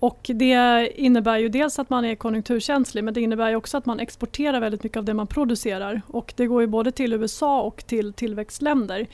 Och 0.00 0.30
det 0.34 0.88
innebär 0.94 1.38
ju 1.38 1.48
dels 1.48 1.78
att 1.78 1.90
man 1.90 2.04
är 2.04 2.14
konjunkturkänslig 2.14 3.04
men 3.04 3.14
det 3.14 3.20
innebär 3.20 3.50
ju 3.50 3.56
också 3.56 3.76
att 3.76 3.86
man 3.86 4.00
exporterar 4.00 4.60
väldigt 4.60 4.82
mycket 4.82 4.98
av 4.98 5.04
det 5.04 5.14
man 5.14 5.26
producerar. 5.26 6.02
Och 6.06 6.32
det 6.36 6.46
går 6.46 6.60
ju 6.60 6.66
både 6.66 6.92
till 6.92 7.12
USA 7.12 7.62
och 7.62 7.86
till 7.86 8.12
tillväxtländer. 8.12 9.06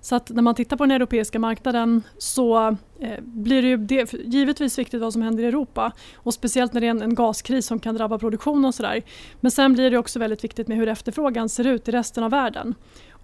Så 0.00 0.16
att 0.16 0.30
när 0.30 0.42
man 0.42 0.54
tittar 0.54 0.76
på 0.76 0.84
den 0.84 0.90
europeiska 0.90 1.38
marknaden 1.38 2.02
så 2.18 2.76
eh, 3.00 3.20
blir 3.20 3.62
det 3.62 3.68
ju 3.68 3.76
det, 3.76 4.12
givetvis 4.12 4.78
viktigt 4.78 5.00
vad 5.00 5.12
som 5.12 5.22
händer 5.22 5.44
i 5.44 5.46
Europa. 5.46 5.92
Och 6.14 6.34
speciellt 6.34 6.72
när 6.72 6.80
det 6.80 6.86
är 6.86 6.90
en, 6.90 7.02
en 7.02 7.14
gaskris 7.14 7.66
som 7.66 7.78
kan 7.78 7.94
drabba 7.94 8.18
produktion 8.18 8.64
och 8.64 8.74
sådär. 8.74 9.02
Men 9.40 9.50
sen 9.50 9.72
blir 9.72 9.90
det 9.90 9.98
också 9.98 10.18
väldigt 10.18 10.44
viktigt 10.44 10.68
med 10.68 10.76
hur 10.76 10.88
efterfrågan 10.88 11.48
ser 11.48 11.66
ut 11.66 11.88
i 11.88 11.92
resten 11.92 12.24
av 12.24 12.30
världen. 12.30 12.74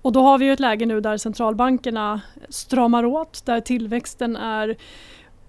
Och 0.02 0.12
då 0.12 0.22
har 0.22 0.38
vi 0.38 0.44
ju 0.44 0.52
ett 0.52 0.60
läge 0.60 0.86
nu 0.86 1.00
där 1.00 1.16
centralbankerna 1.16 2.20
stramar 2.48 3.04
åt, 3.04 3.46
där 3.46 3.60
tillväxten 3.60 4.36
är 4.36 4.76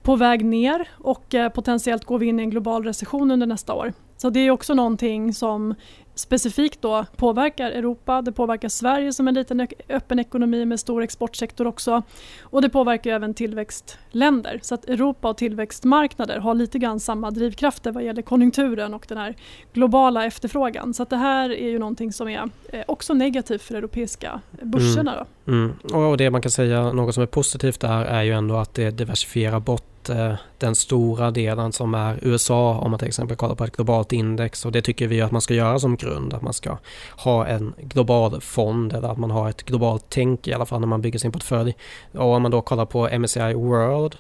på 0.02 0.16
väg 0.16 0.46
ner 0.46 0.90
och 0.98 1.36
eh, 1.36 1.50
potentiellt 1.50 2.06
går 2.06 2.20
vi 2.20 2.26
in 2.26 2.40
i 2.40 2.44
en 2.44 2.50
global 2.50 2.84
recession 2.84 3.32
under 3.32 3.48
nästa 3.48 3.74
år. 3.74 3.94
Så 4.18 4.30
det 4.30 4.40
är 4.40 4.52
också 4.52 4.74
någonting 4.74 5.34
som 5.34 5.76
specifikt 6.16 6.82
då 6.82 7.06
påverkar 7.16 7.72
Europa, 7.72 8.22
det 8.22 8.32
påverkar 8.32 8.70
Sverige 8.70 9.14
som 9.14 9.28
en 9.28 9.34
liten 9.34 9.68
öppen 9.90 10.20
ekonomi 10.20 10.66
med 10.66 10.80
stor 10.80 11.04
exportsektor 11.04 11.68
också 11.68 12.04
och 12.42 12.62
det 12.62 12.70
påverkar 12.70 13.12
även 13.12 13.34
tillväxtländer. 13.34 14.60
Så 14.62 14.76
att 14.76 14.86
Europa 14.86 15.30
och 15.30 15.38
tillväxtmarknader 15.38 16.40
har 16.40 16.54
lite 16.54 16.80
grann 16.80 17.00
samma 17.00 17.32
drivkrafter 17.32 17.92
vad 17.92 18.04
gäller 18.04 18.22
konjunkturen 18.22 18.94
och 18.94 19.06
den 19.10 19.18
här 19.18 19.36
globala 19.74 20.26
efterfrågan. 20.26 20.94
Så 20.94 21.04
att 21.04 21.10
det 21.10 21.18
här 21.18 21.50
är 21.50 21.70
ju 21.70 21.80
någonting 21.80 22.14
som 22.14 22.28
är 22.28 22.50
eh, 22.70 22.84
också 22.88 23.14
negativt 23.14 23.62
för 23.62 23.76
europeiska 23.76 24.42
börserna. 24.62 25.26
Mm. 25.48 25.74
Mm. 25.90 26.06
Och 26.06 26.18
det 26.18 26.30
man 26.30 26.42
kan 26.42 26.52
säga, 26.52 26.94
något 26.94 27.14
som 27.14 27.24
är 27.24 27.28
positivt 27.28 27.80
där 27.80 28.06
är 28.06 28.22
ju 28.22 28.32
ändå 28.32 28.56
att 28.56 28.74
det 28.74 28.92
diversifierar 28.92 29.60
bort 29.60 29.91
Eh, 30.10 30.34
den 30.58 30.76
stora 30.76 31.32
delen 31.32 31.72
som 31.72 31.94
är 31.94 32.20
USA 32.22 32.78
om 32.78 32.92
man 32.92 33.00
till 33.00 33.08
exempel 33.08 33.38
kollar 33.38 33.56
på 33.56 33.64
ett 33.64 33.76
globalt 33.76 34.14
index 34.14 34.66
och 34.66 34.72
det 34.72 34.82
tycker 34.82 35.08
vi 35.08 35.22
att 35.22 35.32
man 35.32 35.42
ska 35.42 35.54
göra 35.54 35.80
som 35.80 35.96
grund 35.96 36.34
att 36.34 36.42
man 36.42 36.54
ska 36.54 36.78
ha 37.18 37.48
en 37.48 37.74
global 37.78 38.42
fond 38.42 38.94
eller 38.94 39.08
att 39.08 39.18
man 39.18 39.32
har 39.32 39.50
ett 39.50 39.64
globalt 39.64 40.06
tänk 40.10 40.48
i 40.48 40.54
alla 40.54 40.66
fall 40.66 40.80
när 40.80 40.88
man 40.88 41.02
bygger 41.02 41.20
sin 41.20 41.32
portfölj. 41.32 41.76
Och 42.14 42.34
om 42.34 42.42
man 42.42 42.52
då 42.52 42.62
kollar 42.62 42.86
på 42.86 43.10
MSCI 43.20 43.54
World 43.54 44.16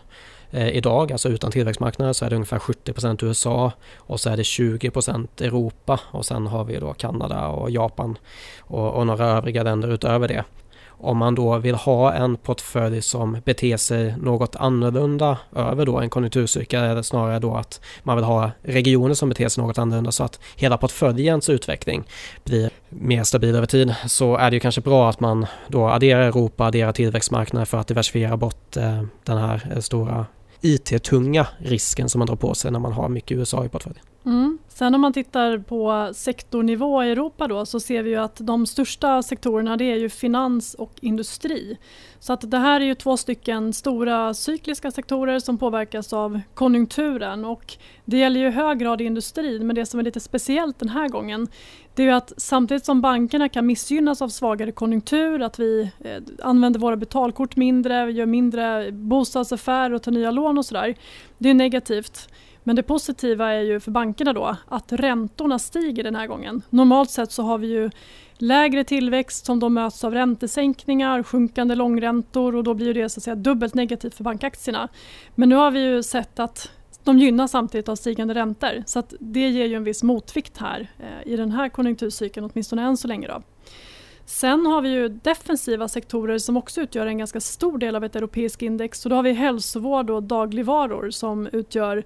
eh, 0.51 0.69
idag, 0.69 1.11
alltså 1.11 1.29
utan 1.29 1.51
tillväxtmarknader 1.51 2.13
så 2.13 2.25
är 2.25 2.29
det 2.29 2.35
ungefär 2.35 2.59
70% 2.59 3.25
USA 3.25 3.71
och 3.95 4.19
så 4.19 4.29
är 4.29 4.37
det 4.37 4.43
20% 4.43 5.27
Europa 5.43 5.99
och 6.11 6.25
sen 6.25 6.47
har 6.47 6.63
vi 6.63 6.79
då 6.79 6.93
Kanada 6.93 7.47
och 7.47 7.71
Japan 7.71 8.17
och, 8.59 8.93
och 8.93 9.07
några 9.07 9.25
övriga 9.25 9.63
länder 9.63 9.93
utöver 9.93 10.27
det 10.27 10.43
om 11.01 11.17
man 11.17 11.35
då 11.35 11.57
vill 11.57 11.75
ha 11.75 12.13
en 12.13 12.37
portfölj 12.37 13.01
som 13.01 13.37
beter 13.45 13.77
sig 13.77 14.15
något 14.17 14.55
annorlunda 14.55 15.37
över 15.55 15.85
då 15.85 15.99
en 15.99 16.09
konjunkturcykel 16.09 16.83
eller 16.83 17.01
snarare 17.01 17.39
då 17.39 17.55
att 17.55 17.81
man 18.03 18.15
vill 18.15 18.25
ha 18.25 18.51
regioner 18.63 19.13
som 19.13 19.29
beter 19.29 19.49
sig 19.49 19.63
något 19.63 19.77
annorlunda 19.77 20.11
så 20.11 20.23
att 20.23 20.39
hela 20.55 20.77
portföljens 20.77 21.49
utveckling 21.49 22.03
blir 22.43 22.69
mer 22.89 23.23
stabil 23.23 23.55
över 23.55 23.67
tid 23.67 23.95
så 24.07 24.35
är 24.35 24.51
det 24.51 24.55
ju 24.55 24.59
kanske 24.59 24.81
bra 24.81 25.09
att 25.09 25.19
man 25.19 25.45
då 25.67 25.87
adderar 25.89 26.21
Europa, 26.21 26.65
adderar 26.65 26.91
tillväxtmarknader 26.91 27.65
för 27.65 27.77
att 27.77 27.87
diversifiera 27.87 28.37
bort 28.37 28.77
eh, 28.77 29.03
den 29.23 29.37
här 29.37 29.71
eh, 29.71 29.79
stora 29.79 30.25
IT-tunga 30.61 31.47
risken 31.57 32.09
som 32.09 32.19
man 32.19 32.27
drar 32.27 32.35
på 32.35 32.53
sig 32.53 32.71
när 32.71 32.79
man 32.79 32.93
har 32.93 33.09
mycket 33.09 33.37
USA 33.37 33.65
i 33.65 33.69
portföljen. 33.69 34.05
Mm. 34.25 34.57
Sen 34.67 34.95
om 34.95 35.01
man 35.01 35.13
tittar 35.13 35.57
på 35.57 36.11
sektornivå 36.13 37.03
i 37.03 37.11
Europa 37.11 37.47
då 37.47 37.65
så 37.65 37.79
ser 37.79 38.03
vi 38.03 38.09
ju 38.09 38.15
att 38.15 38.35
de 38.39 38.65
största 38.65 39.23
sektorerna 39.23 39.77
det 39.77 39.91
är 39.91 39.95
ju 39.95 40.09
finans 40.09 40.73
och 40.73 40.91
industri. 41.01 41.77
Så 42.19 42.33
att 42.33 42.51
det 42.51 42.57
här 42.57 42.81
är 42.81 42.85
ju 42.85 42.95
två 42.95 43.17
stycken 43.17 43.73
stora 43.73 44.33
cykliska 44.33 44.91
sektorer 44.91 45.39
som 45.39 45.57
påverkas 45.57 46.13
av 46.13 46.41
konjunkturen 46.53 47.45
och 47.45 47.73
det 48.05 48.17
gäller 48.17 48.39
ju 48.39 48.47
i 48.47 48.51
hög 48.51 48.79
grad 48.79 49.01
industrin 49.01 49.67
men 49.67 49.75
det 49.75 49.85
som 49.85 49.99
är 49.99 50.03
lite 50.03 50.19
speciellt 50.19 50.79
den 50.79 50.89
här 50.89 51.09
gången 51.09 51.47
det 51.95 52.07
är 52.07 52.13
att 52.13 52.33
samtidigt 52.37 52.85
som 52.85 53.01
bankerna 53.01 53.49
kan 53.49 53.65
missgynnas 53.65 54.21
av 54.21 54.29
svagare 54.29 54.71
konjunktur, 54.71 55.41
att 55.41 55.59
vi 55.59 55.91
eh, 55.99 56.23
använder 56.43 56.79
våra 56.79 56.95
betalkort 56.95 57.55
mindre, 57.55 58.11
gör 58.11 58.25
mindre 58.25 58.91
bostadsaffärer 58.91 59.93
och 59.93 60.03
tar 60.03 60.11
nya 60.11 60.31
lån 60.31 60.57
och 60.57 60.65
sådär. 60.65 60.95
Det 61.37 61.49
är 61.49 61.53
negativt. 61.53 62.29
Men 62.63 62.75
det 62.75 62.83
positiva 62.83 63.51
är 63.51 63.61
ju 63.61 63.79
för 63.79 63.91
bankerna 63.91 64.33
då 64.33 64.55
att 64.67 64.91
räntorna 64.91 65.59
stiger 65.59 66.03
den 66.03 66.15
här 66.15 66.27
gången. 66.27 66.61
Normalt 66.69 67.09
sett 67.09 67.31
så 67.31 67.43
har 67.43 67.57
vi 67.57 67.67
ju 67.67 67.89
lägre 68.37 68.83
tillväxt 68.83 69.45
som 69.45 69.59
då 69.59 69.69
möts 69.69 70.03
av 70.03 70.13
räntesänkningar, 70.13 71.23
sjunkande 71.23 71.75
långräntor 71.75 72.55
och 72.55 72.63
då 72.63 72.73
blir 72.73 72.93
det 72.93 73.09
så 73.09 73.19
att 73.19 73.23
säga 73.23 73.35
dubbelt 73.35 73.73
negativt 73.73 74.15
för 74.15 74.23
bankaktierna. 74.23 74.87
Men 75.35 75.49
nu 75.49 75.55
har 75.55 75.71
vi 75.71 75.79
ju 75.79 76.03
sett 76.03 76.39
att 76.39 76.71
de 77.03 77.19
gynnas 77.19 77.51
samtidigt 77.51 77.89
av 77.89 77.95
stigande 77.95 78.33
räntor 78.33 78.83
så 78.85 78.99
att 78.99 79.13
det 79.19 79.49
ger 79.49 79.65
ju 79.65 79.75
en 79.75 79.83
viss 79.83 80.03
motvikt 80.03 80.57
här 80.57 80.91
eh, 80.99 81.33
i 81.33 81.35
den 81.35 81.51
här 81.51 81.69
konjunkturcykeln 81.69 82.49
åtminstone 82.53 82.81
än 82.81 82.97
så 82.97 83.07
länge. 83.07 83.27
Då. 83.27 83.41
Sen 84.25 84.65
har 84.65 84.81
vi 84.81 84.89
ju 84.89 85.09
defensiva 85.09 85.87
sektorer 85.87 86.37
som 86.37 86.57
också 86.57 86.81
utgör 86.81 87.07
en 87.07 87.17
ganska 87.17 87.39
stor 87.39 87.77
del 87.77 87.95
av 87.95 88.03
ett 88.03 88.15
europeiskt 88.15 88.61
index. 88.61 88.99
Så 88.99 89.09
då 89.09 89.15
har 89.15 89.23
vi 89.23 89.31
hälsovård 89.31 90.09
och 90.09 90.23
dagligvaror 90.23 91.09
som 91.09 91.47
utgör 91.51 92.03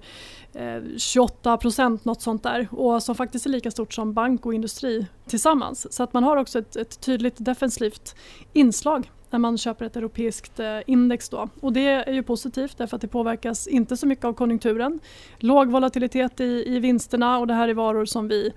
eh, 0.54 0.82
28 0.96 1.56
procent, 1.56 2.04
något 2.04 2.22
sånt 2.22 2.42
där. 2.42 2.68
Och 2.70 3.02
som 3.02 3.14
faktiskt 3.14 3.46
är 3.46 3.50
lika 3.50 3.70
stort 3.70 3.94
som 3.94 4.14
bank 4.14 4.46
och 4.46 4.54
industri 4.54 5.06
tillsammans. 5.26 5.92
Så 5.92 6.02
att 6.02 6.12
man 6.12 6.24
har 6.24 6.36
också 6.36 6.58
ett, 6.58 6.76
ett 6.76 7.00
tydligt 7.00 7.34
defensivt 7.38 8.14
inslag 8.52 9.10
när 9.30 9.38
man 9.38 9.58
köper 9.58 9.84
ett 9.84 9.96
europeiskt 9.96 10.60
eh, 10.60 10.78
index. 10.86 11.28
Då. 11.28 11.48
Och 11.60 11.72
det 11.72 11.86
är 11.86 12.12
ju 12.12 12.22
positivt 12.22 12.78
därför 12.78 12.96
att 12.96 13.00
det 13.00 13.08
påverkas 13.08 13.66
inte 13.66 13.96
så 13.96 14.06
mycket 14.06 14.24
av 14.24 14.32
konjunkturen. 14.32 15.00
Låg 15.38 15.70
volatilitet 15.70 16.40
i, 16.40 16.64
i 16.66 16.78
vinsterna 16.78 17.38
och 17.38 17.46
det 17.46 17.54
här 17.54 17.68
är 17.68 17.74
varor 17.74 18.04
som 18.04 18.28
vi 18.28 18.52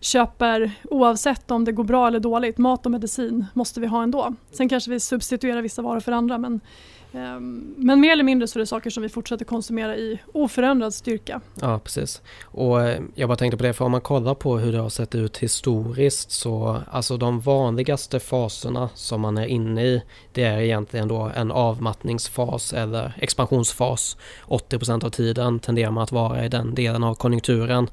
köper 0.00 0.72
oavsett 0.84 1.50
om 1.50 1.64
det 1.64 1.72
går 1.72 1.84
bra 1.84 2.06
eller 2.06 2.20
dåligt. 2.20 2.58
Mat 2.58 2.86
och 2.86 2.92
medicin 2.92 3.46
måste 3.54 3.80
vi 3.80 3.86
ha 3.86 4.02
ändå. 4.02 4.34
Sen 4.50 4.68
kanske 4.68 4.90
vi 4.90 5.00
substituerar 5.00 5.62
vissa 5.62 5.82
varor 5.82 6.00
för 6.00 6.12
andra 6.12 6.38
men 6.38 6.60
Ehm, 7.12 7.74
men 7.76 8.00
mer 8.00 8.12
eller 8.12 8.24
mindre 8.24 8.48
så 8.48 8.58
är 8.58 8.60
det 8.60 8.66
saker 8.66 8.90
som 8.90 9.02
vi 9.02 9.08
fortsätter 9.08 9.44
konsumera 9.44 9.96
i 9.96 10.18
oförändrad 10.32 10.94
styrka. 10.94 11.40
Ja, 11.60 11.78
precis. 11.78 12.22
Och 12.44 12.82
eh, 12.82 13.02
jag 13.14 13.28
bara 13.28 13.36
tänkte 13.36 13.56
på 13.56 13.62
det, 13.62 13.72
för 13.72 13.84
om 13.84 13.92
man 13.92 14.00
kollar 14.00 14.34
på 14.34 14.58
hur 14.58 14.72
det 14.72 14.78
har 14.78 14.88
sett 14.88 15.14
ut 15.14 15.38
historiskt 15.38 16.30
så 16.30 16.82
alltså 16.90 17.16
de 17.16 17.40
vanligaste 17.40 18.20
faserna 18.20 18.88
som 18.94 19.20
man 19.20 19.38
är 19.38 19.46
inne 19.46 19.84
i 19.84 20.02
det 20.32 20.44
är 20.44 20.58
egentligen 20.60 21.08
då 21.08 21.30
en 21.36 21.50
avmattningsfas 21.50 22.72
eller 22.72 23.12
expansionsfas. 23.18 24.16
80% 24.46 25.04
av 25.04 25.10
tiden 25.10 25.58
tenderar 25.58 25.90
man 25.90 26.02
att 26.02 26.12
vara 26.12 26.44
i 26.44 26.48
den 26.48 26.74
delen 26.74 27.04
av 27.04 27.14
konjunkturen. 27.14 27.90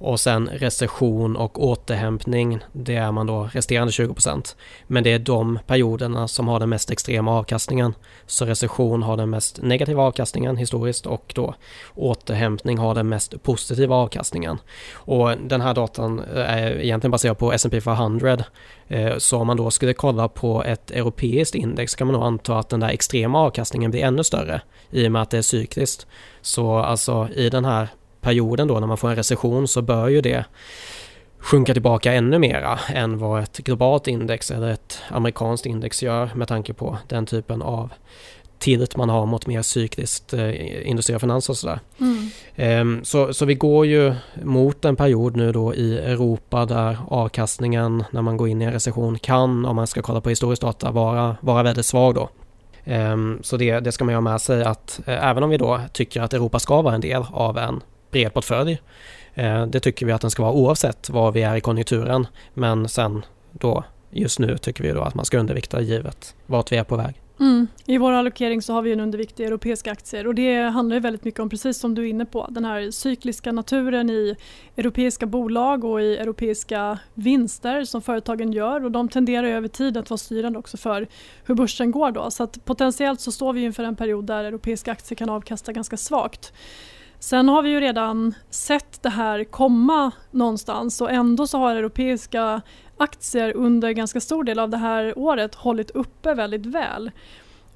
Och 0.00 0.20
sen 0.20 0.48
recession 0.52 1.36
och 1.36 1.64
återhämtning, 1.64 2.58
det 2.72 2.96
är 2.96 3.12
man 3.12 3.26
då 3.26 3.48
resterande 3.52 3.90
20% 3.90 4.56
Men 4.86 5.04
det 5.04 5.12
är 5.12 5.18
de 5.18 5.58
perioderna 5.66 6.28
som 6.28 6.48
har 6.48 6.60
den 6.60 6.68
mest 6.68 6.90
extrema 6.90 7.32
avkastningen. 7.32 7.94
Så 8.26 8.44
recession 8.44 9.02
har 9.02 9.16
den 9.16 9.30
mest 9.30 9.62
negativa 9.62 10.02
avkastningen 10.02 10.56
historiskt 10.56 11.06
och 11.06 11.32
då 11.34 11.54
återhämtning 11.94 12.78
har 12.78 12.94
den 12.94 13.08
mest 13.08 13.42
positiva 13.42 13.96
avkastningen. 13.96 14.58
Och 14.94 15.30
den 15.38 15.60
här 15.60 15.74
datan 15.74 16.18
eh, 16.18 16.52
är 16.52 16.80
egentligen 16.80 17.10
baserad 17.10 17.38
på 17.38 17.52
S&P 17.52 17.80
500. 17.80 18.44
Eh, 18.88 19.16
så 19.18 19.38
om 19.38 19.46
man 19.46 19.56
då 19.56 19.70
skulle 19.70 19.94
kolla 19.94 20.28
på 20.28 20.64
ett 20.64 20.90
europeiskt 20.90 21.54
index 21.54 21.94
kan 21.94 22.06
man 22.06 22.14
nog 22.14 22.22
anta 22.22 22.58
att 22.58 22.68
den 22.68 22.80
där 22.80 22.88
extrema 22.88 23.40
avkastningen 23.40 23.90
blir 23.90 24.02
ännu 24.02 24.24
större 24.24 24.60
i 24.90 25.08
och 25.08 25.12
med 25.12 25.22
att 25.22 25.30
det 25.30 25.38
är 25.38 25.42
cykliskt. 25.42 26.06
Så 26.40 26.78
alltså 26.78 27.28
i 27.34 27.50
den 27.50 27.64
här 27.64 27.88
perioden 28.20 28.68
då 28.68 28.80
när 28.80 28.86
man 28.86 28.96
får 28.96 29.08
en 29.08 29.16
recession 29.16 29.68
så 29.68 29.82
bör 29.82 30.08
ju 30.08 30.20
det 30.20 30.44
sjunka 31.38 31.72
tillbaka 31.72 32.12
ännu 32.12 32.38
mera 32.38 32.78
än 32.88 33.18
vad 33.18 33.42
ett 33.42 33.58
globalt 33.58 34.08
index 34.08 34.50
eller 34.50 34.68
ett 34.68 35.02
amerikanskt 35.08 35.66
index 35.66 36.02
gör 36.02 36.30
med 36.34 36.48
tanke 36.48 36.74
på 36.74 36.98
den 37.08 37.26
typen 37.26 37.62
av 37.62 37.90
tilt 38.58 38.96
man 38.96 39.08
har 39.08 39.26
mot 39.26 39.46
mer 39.46 39.62
cykliskt 39.62 40.34
eh, 40.34 40.88
industri 40.88 41.16
och 41.16 41.20
finans 41.20 41.48
och 41.48 41.56
sådär. 41.56 41.80
Mm. 42.00 42.30
Eh, 42.54 43.02
så, 43.02 43.34
så 43.34 43.44
vi 43.44 43.54
går 43.54 43.86
ju 43.86 44.14
mot 44.42 44.84
en 44.84 44.96
period 44.96 45.36
nu 45.36 45.52
då 45.52 45.74
i 45.74 45.98
Europa 45.98 46.66
där 46.66 46.98
avkastningen 47.08 48.04
när 48.10 48.22
man 48.22 48.36
går 48.36 48.48
in 48.48 48.62
i 48.62 48.64
en 48.64 48.72
recession 48.72 49.18
kan, 49.18 49.64
om 49.64 49.76
man 49.76 49.86
ska 49.86 50.02
kolla 50.02 50.20
på 50.20 50.28
historisk 50.28 50.62
data, 50.62 50.90
vara, 50.90 51.36
vara 51.40 51.62
väldigt 51.62 51.86
svag 51.86 52.14
då. 52.14 52.30
Eh, 52.84 53.16
så 53.42 53.56
det, 53.56 53.80
det 53.80 53.92
ska 53.92 54.04
man 54.04 54.14
ha 54.14 54.20
med 54.20 54.40
sig 54.40 54.64
att 54.64 55.00
eh, 55.06 55.28
även 55.28 55.42
om 55.42 55.50
vi 55.50 55.56
då 55.56 55.80
tycker 55.92 56.22
att 56.22 56.34
Europa 56.34 56.58
ska 56.58 56.82
vara 56.82 56.94
en 56.94 57.00
del 57.00 57.24
av 57.30 57.58
en 57.58 57.80
bred 58.10 58.34
portfölj. 58.34 58.80
Eh, 59.34 59.66
det 59.66 59.80
tycker 59.80 60.06
vi 60.06 60.12
att 60.12 60.20
den 60.20 60.30
ska 60.30 60.42
vara 60.42 60.52
oavsett 60.52 61.10
var 61.10 61.32
vi 61.32 61.42
är 61.42 61.56
i 61.56 61.60
konjunkturen. 61.60 62.26
Men 62.54 62.88
sen 62.88 63.24
då 63.52 63.84
just 64.10 64.38
nu 64.38 64.58
tycker 64.58 64.84
vi 64.84 64.90
då 64.90 65.00
att 65.00 65.14
man 65.14 65.24
ska 65.24 65.38
undervikta 65.38 65.80
givet 65.80 66.34
vart 66.46 66.72
vi 66.72 66.76
är 66.76 66.84
på 66.84 66.96
väg. 66.96 67.22
Mm. 67.40 67.66
I 67.86 67.98
vår 67.98 68.12
allokering 68.12 68.62
så 68.62 68.72
har 68.72 68.82
vi 68.82 68.92
en 68.92 69.00
undervikt 69.00 69.40
i 69.40 69.44
europeiska 69.44 69.92
aktier 69.92 70.26
och 70.26 70.34
det 70.34 70.60
handlar 70.62 71.00
väldigt 71.00 71.24
mycket 71.24 71.40
om, 71.40 71.48
precis 71.48 71.78
som 71.78 71.94
du 71.94 72.02
är 72.02 72.06
inne 72.06 72.24
på, 72.24 72.46
den 72.50 72.64
här 72.64 72.90
cykliska 72.90 73.52
naturen 73.52 74.10
i 74.10 74.36
europeiska 74.76 75.26
bolag 75.26 75.84
och 75.84 76.02
i 76.02 76.16
europeiska 76.16 76.98
vinster 77.14 77.84
som 77.84 78.02
företagen 78.02 78.52
gör 78.52 78.84
och 78.84 78.90
de 78.90 79.08
tenderar 79.08 79.46
över 79.46 79.68
tid 79.68 79.96
att 79.96 80.10
vara 80.10 80.18
styrande 80.18 80.58
också 80.58 80.76
för 80.76 81.06
hur 81.44 81.54
börsen 81.54 81.90
går 81.90 82.10
då. 82.10 82.30
Så 82.30 82.42
att 82.42 82.64
potentiellt 82.64 83.20
så 83.20 83.32
står 83.32 83.52
vi 83.52 83.64
inför 83.64 83.84
en 83.84 83.96
period 83.96 84.24
där 84.24 84.44
europeiska 84.44 84.92
aktier 84.92 85.16
kan 85.16 85.30
avkasta 85.30 85.72
ganska 85.72 85.96
svagt. 85.96 86.52
Sen 87.20 87.48
har 87.48 87.62
vi 87.62 87.70
ju 87.70 87.80
redan 87.80 88.34
sett 88.50 89.02
det 89.02 89.08
här 89.08 89.44
komma 89.44 90.10
någonstans 90.30 91.00
och 91.00 91.10
ändå 91.10 91.46
så 91.46 91.58
har 91.58 91.74
europeiska 91.76 92.62
aktier 92.96 93.56
under 93.56 93.90
ganska 93.90 94.20
stor 94.20 94.44
del 94.44 94.58
av 94.58 94.70
det 94.70 94.76
här 94.76 95.18
året 95.18 95.54
hållit 95.54 95.90
uppe 95.90 96.34
väldigt 96.34 96.66
väl. 96.66 97.10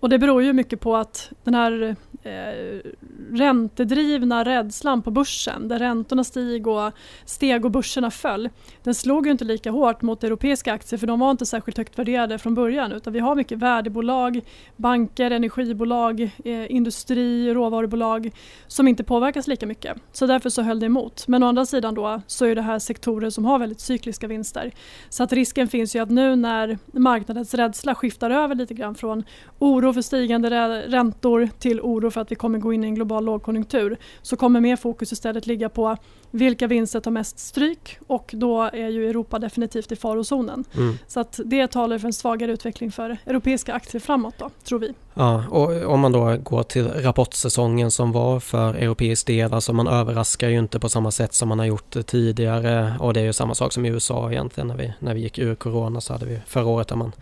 Och 0.02 0.08
det 0.08 0.18
beror 0.18 0.42
ju 0.42 0.52
mycket 0.52 0.80
på 0.80 0.96
att 0.96 1.32
den 1.44 1.54
här 1.54 1.96
eh, 2.22 2.90
räntedrivna 3.32 4.44
rädslan 4.44 5.02
på 5.02 5.10
börsen 5.10 5.68
där 5.68 5.78
räntorna 5.78 6.24
steg 6.24 6.66
och, 6.66 6.92
steg 7.24 7.64
och 7.64 7.70
börserna 7.70 8.10
föll. 8.10 8.48
Den 8.82 8.94
slog 8.94 9.26
ju 9.26 9.32
inte 9.32 9.44
lika 9.44 9.70
hårt 9.70 10.02
mot 10.02 10.24
europeiska 10.24 10.72
aktier 10.72 10.98
för 10.98 11.06
de 11.06 11.20
var 11.20 11.30
inte 11.30 11.46
särskilt 11.46 11.78
högt 11.78 11.98
värderade 11.98 12.38
från 12.38 12.54
början 12.54 12.92
utan 12.92 13.12
vi 13.12 13.18
har 13.18 13.34
mycket 13.34 13.58
värdebolag, 13.58 14.40
banker, 14.76 15.30
energibolag, 15.30 16.20
eh, 16.44 16.72
industri, 16.72 17.54
råvarubolag 17.54 18.30
som 18.66 18.88
inte 18.88 19.04
påverkas 19.04 19.46
lika 19.46 19.66
mycket. 19.66 19.96
Så 20.12 20.26
därför 20.26 20.50
så 20.50 20.62
höll 20.62 20.80
det 20.80 20.86
emot. 20.86 21.28
Men 21.28 21.42
å 21.42 21.46
andra 21.46 21.66
sidan 21.66 21.94
då 21.94 22.22
så 22.26 22.44
är 22.44 22.54
det 22.54 22.62
här 22.62 22.78
sektorer 22.78 23.30
som 23.30 23.44
har 23.44 23.58
väldigt 23.58 23.80
cykliska 23.80 24.26
vinster. 24.26 24.70
Så 25.08 25.22
att 25.22 25.32
risken 25.32 25.68
finns 25.68 25.96
ju 25.96 26.02
att 26.02 26.10
nu 26.10 26.36
när 26.36 26.78
marknadens 26.92 27.54
rädsla 27.54 27.94
skiftar 27.94 28.30
över 28.30 28.54
lite 28.54 28.74
grann 28.74 28.94
från 28.94 29.24
oro 29.58 29.91
för 29.92 30.02
stigande 30.02 30.50
räntor 30.88 31.48
till 31.58 31.80
oro 31.80 32.10
för 32.10 32.20
att 32.20 32.30
vi 32.30 32.34
kommer 32.34 32.58
gå 32.58 32.72
in 32.72 32.84
i 32.84 32.86
en 32.86 32.94
global 32.94 33.24
lågkonjunktur 33.24 33.96
så 34.22 34.36
kommer 34.36 34.60
mer 34.60 34.76
fokus 34.76 35.12
istället 35.12 35.46
ligga 35.46 35.68
på 35.68 35.96
vilka 36.30 36.66
vinster 36.66 37.00
tar 37.00 37.10
mest 37.10 37.38
stryk 37.38 37.98
och 38.06 38.30
då 38.34 38.62
är 38.62 38.88
ju 38.88 39.10
Europa 39.10 39.38
definitivt 39.38 39.92
i 39.92 39.96
farozonen. 39.96 40.64
Mm. 40.74 40.98
Så 41.06 41.20
att 41.20 41.40
det 41.44 41.66
talar 41.66 41.98
för 41.98 42.06
en 42.06 42.12
svagare 42.12 42.52
utveckling 42.52 42.92
för 42.92 43.18
europeiska 43.26 43.74
aktier 43.74 44.00
framåt 44.00 44.34
då, 44.38 44.50
tror 44.64 44.78
vi. 44.78 44.92
Ja, 45.14 45.44
och 45.50 45.92
om 45.92 46.00
man 46.00 46.12
då 46.12 46.36
går 46.42 46.62
till 46.62 46.88
rapportsäsongen 46.88 47.90
som 47.90 48.12
var 48.12 48.40
för 48.40 48.74
europeisk 48.74 49.26
del, 49.26 49.54
alltså 49.54 49.72
man 49.72 49.88
överraskar 49.88 50.48
ju 50.48 50.58
inte 50.58 50.80
på 50.80 50.88
samma 50.88 51.10
sätt 51.10 51.34
som 51.34 51.48
man 51.48 51.58
har 51.58 51.66
gjort 51.66 52.06
tidigare 52.06 52.94
och 53.00 53.14
det 53.14 53.20
är 53.20 53.24
ju 53.24 53.32
samma 53.32 53.54
sak 53.54 53.72
som 53.72 53.86
i 53.86 53.88
USA 53.88 54.30
egentligen 54.30 54.68
när 54.68 54.76
vi, 54.76 54.92
när 54.98 55.14
vi 55.14 55.20
gick 55.20 55.38
ur 55.38 55.54
corona 55.54 56.00
så 56.00 56.12
hade 56.12 56.26
vi 56.26 56.40
förra 56.46 56.66
året 56.66 56.88
där 56.88 56.96
man 56.96 57.12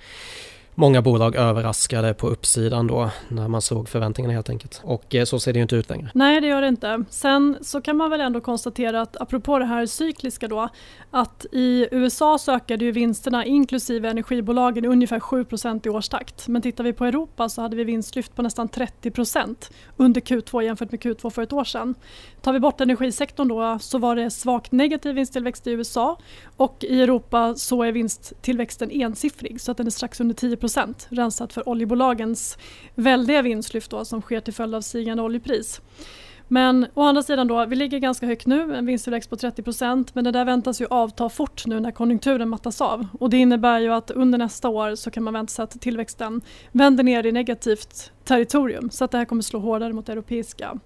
många 0.80 1.02
bolag 1.02 1.36
överraskade 1.36 2.14
på 2.14 2.28
uppsidan 2.28 2.86
då 2.86 3.10
när 3.28 3.48
man 3.48 3.62
såg 3.62 3.88
förväntningarna 3.88 4.34
helt 4.34 4.50
enkelt. 4.50 4.80
Och 4.84 5.14
eh, 5.14 5.24
så 5.24 5.40
ser 5.40 5.52
det 5.52 5.58
ju 5.58 5.62
inte 5.62 5.76
ut 5.76 5.90
längre. 5.90 6.10
Nej 6.14 6.40
det 6.40 6.46
gör 6.46 6.60
det 6.60 6.68
inte. 6.68 7.04
Sen 7.10 7.58
så 7.62 7.80
kan 7.80 7.96
man 7.96 8.10
väl 8.10 8.20
ändå 8.20 8.40
konstatera 8.40 9.00
att 9.00 9.20
apropå 9.20 9.58
det 9.58 9.64
här 9.64 9.86
cykliska 9.86 10.48
då 10.48 10.68
att 11.10 11.46
i 11.52 11.88
USA 11.90 12.38
så 12.38 12.52
ökade 12.52 12.84
ju 12.84 12.92
vinsterna 12.92 13.44
inklusive 13.44 14.08
energibolagen 14.08 14.84
ungefär 14.84 15.20
7% 15.20 15.86
i 15.86 15.90
årstakt. 15.90 16.48
Men 16.48 16.62
tittar 16.62 16.84
vi 16.84 16.92
på 16.92 17.04
Europa 17.04 17.48
så 17.48 17.62
hade 17.62 17.76
vi 17.76 17.84
vinstlyft 17.84 18.36
på 18.36 18.42
nästan 18.42 18.68
30% 18.68 19.70
under 19.96 20.20
Q2 20.20 20.62
jämfört 20.62 20.90
med 20.90 21.00
Q2 21.00 21.30
för 21.30 21.42
ett 21.42 21.52
år 21.52 21.64
sedan. 21.64 21.94
Tar 22.42 22.52
vi 22.52 22.60
bort 22.60 22.80
energisektorn 22.80 23.48
då 23.48 23.78
så 23.78 23.98
var 23.98 24.16
det 24.16 24.30
svagt 24.30 24.72
negativ 24.72 25.14
vinsttillväxt 25.14 25.66
i 25.66 25.70
USA 25.70 26.18
och 26.56 26.84
i 26.84 27.02
Europa 27.02 27.54
så 27.54 27.82
är 27.82 27.92
vinsttillväxten 27.92 28.90
ensiffrig 28.90 29.60
så 29.60 29.70
att 29.70 29.76
den 29.76 29.86
är 29.86 29.90
strax 29.90 30.20
under 30.20 30.34
10% 30.34 30.94
rensat 31.08 31.52
för 31.52 31.68
oljebolagens 31.68 32.58
väldiga 32.94 33.42
vinstlyft 33.42 33.90
då, 33.90 34.04
som 34.04 34.22
sker 34.22 34.40
till 34.40 34.54
följd 34.54 34.74
av 34.74 34.80
stigande 34.80 35.22
oljepris. 35.22 35.80
Men 36.52 36.86
å 36.94 37.02
andra 37.02 37.22
sidan 37.22 37.48
då, 37.48 37.64
vi 37.66 37.76
ligger 37.76 37.98
ganska 37.98 38.26
högt 38.26 38.46
nu, 38.46 38.74
en 38.74 38.86
vinsttillväxt 38.86 39.30
på 39.30 39.36
30% 39.36 40.10
men 40.12 40.24
det 40.24 40.30
där 40.30 40.44
väntas 40.44 40.80
ju 40.80 40.86
avta 40.90 41.28
fort 41.28 41.66
nu 41.66 41.80
när 41.80 41.90
konjunkturen 41.90 42.48
mattas 42.48 42.80
av. 42.80 43.06
Och 43.20 43.30
det 43.30 43.36
innebär 43.36 43.78
ju 43.78 43.92
att 43.92 44.10
under 44.10 44.38
nästa 44.38 44.68
år 44.68 44.94
så 44.94 45.10
kan 45.10 45.22
man 45.22 45.34
vänta 45.34 45.50
sig 45.50 45.62
att 45.62 45.80
tillväxten 45.80 46.40
vänder 46.72 47.04
ner 47.04 47.26
i 47.26 47.32
negativt 47.32 48.12
territorium 48.24 48.90
så 48.90 49.04
att 49.04 49.10
det 49.10 49.18
här 49.18 49.24
kommer 49.24 49.42
slå 49.42 49.58
hårdare 49.58 49.92
mot 49.92 50.08
europeiska 50.08 50.78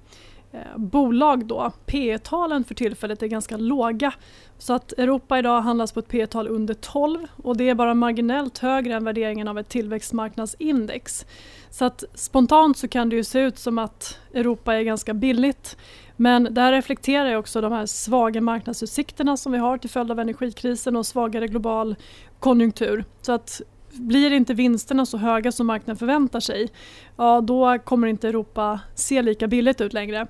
Eh, 0.54 0.78
bolag 0.78 1.46
då. 1.46 1.72
P 1.86 2.18
talen 2.18 2.64
för 2.64 2.74
tillfället 2.74 3.22
är 3.22 3.26
ganska 3.26 3.56
låga. 3.56 4.14
Så 4.58 4.72
att 4.72 4.92
Europa 4.92 5.38
idag 5.38 5.60
handlas 5.60 5.92
på 5.92 6.00
ett 6.00 6.08
P 6.08 6.26
tal 6.26 6.48
under 6.48 6.74
12 6.74 7.26
och 7.42 7.56
det 7.56 7.68
är 7.68 7.74
bara 7.74 7.94
marginellt 7.94 8.58
högre 8.58 8.94
än 8.94 9.04
värderingen 9.04 9.48
av 9.48 9.58
ett 9.58 9.68
tillväxtmarknadsindex. 9.68 11.26
Så 11.70 11.84
att 11.84 12.04
spontant 12.14 12.78
så 12.78 12.88
kan 12.88 13.08
det 13.08 13.16
ju 13.16 13.24
se 13.24 13.40
ut 13.40 13.58
som 13.58 13.78
att 13.78 14.18
Europa 14.34 14.74
är 14.74 14.82
ganska 14.82 15.14
billigt. 15.14 15.76
Men 16.16 16.48
där 16.50 16.72
reflekterar 16.72 17.28
ju 17.28 17.36
också 17.36 17.60
de 17.60 17.72
här 17.72 17.86
svaga 17.86 18.40
marknadsutsikterna 18.40 19.36
som 19.36 19.52
vi 19.52 19.58
har 19.58 19.78
till 19.78 19.90
följd 19.90 20.10
av 20.10 20.20
energikrisen 20.20 20.96
och 20.96 21.06
svagare 21.06 21.48
global 21.48 21.96
konjunktur. 22.40 23.04
Så 23.22 23.32
att 23.32 23.62
blir 23.94 24.30
inte 24.30 24.54
vinsterna 24.54 25.06
så 25.06 25.16
höga 25.18 25.52
som 25.52 25.66
marknaden 25.66 25.96
förväntar 25.96 26.40
sig, 26.40 26.68
ja 27.16 27.40
då 27.40 27.78
kommer 27.78 28.06
inte 28.06 28.28
Europa 28.28 28.80
se 28.94 29.22
lika 29.22 29.46
billigt 29.46 29.80
ut 29.80 29.92
längre. 29.92 30.26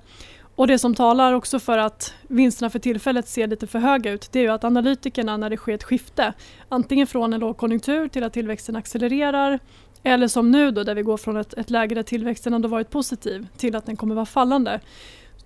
Och 0.55 0.67
det 0.67 0.79
som 0.79 0.95
talar 0.95 1.33
också 1.33 1.59
för 1.59 1.77
att 1.77 2.13
vinsterna 2.27 2.69
för 2.69 2.79
tillfället 2.79 3.27
ser 3.27 3.47
lite 3.47 3.67
för 3.67 3.79
höga 3.79 4.11
ut 4.11 4.29
det 4.31 4.39
är 4.39 4.43
ju 4.43 4.49
att 4.49 4.63
analytikerna 4.63 5.37
när 5.37 5.49
det 5.49 5.57
sker 5.57 5.73
ett 5.73 5.83
skifte 5.83 6.33
antingen 6.69 7.07
från 7.07 7.33
en 7.33 7.39
lågkonjunktur 7.39 8.07
till 8.07 8.23
att 8.23 8.33
tillväxten 8.33 8.75
accelererar 8.75 9.59
eller 10.03 10.27
som 10.27 10.51
nu 10.51 10.71
då 10.71 10.83
där 10.83 10.95
vi 10.95 11.01
går 11.01 11.17
från 11.17 11.37
ett, 11.37 11.53
ett 11.53 11.69
läge 11.69 11.95
där 11.95 12.03
tillväxten 12.03 12.53
ändå 12.53 12.67
varit 12.67 12.89
positiv 12.89 13.47
till 13.57 13.75
att 13.75 13.85
den 13.85 13.95
kommer 13.95 14.15
vara 14.15 14.25
fallande 14.25 14.79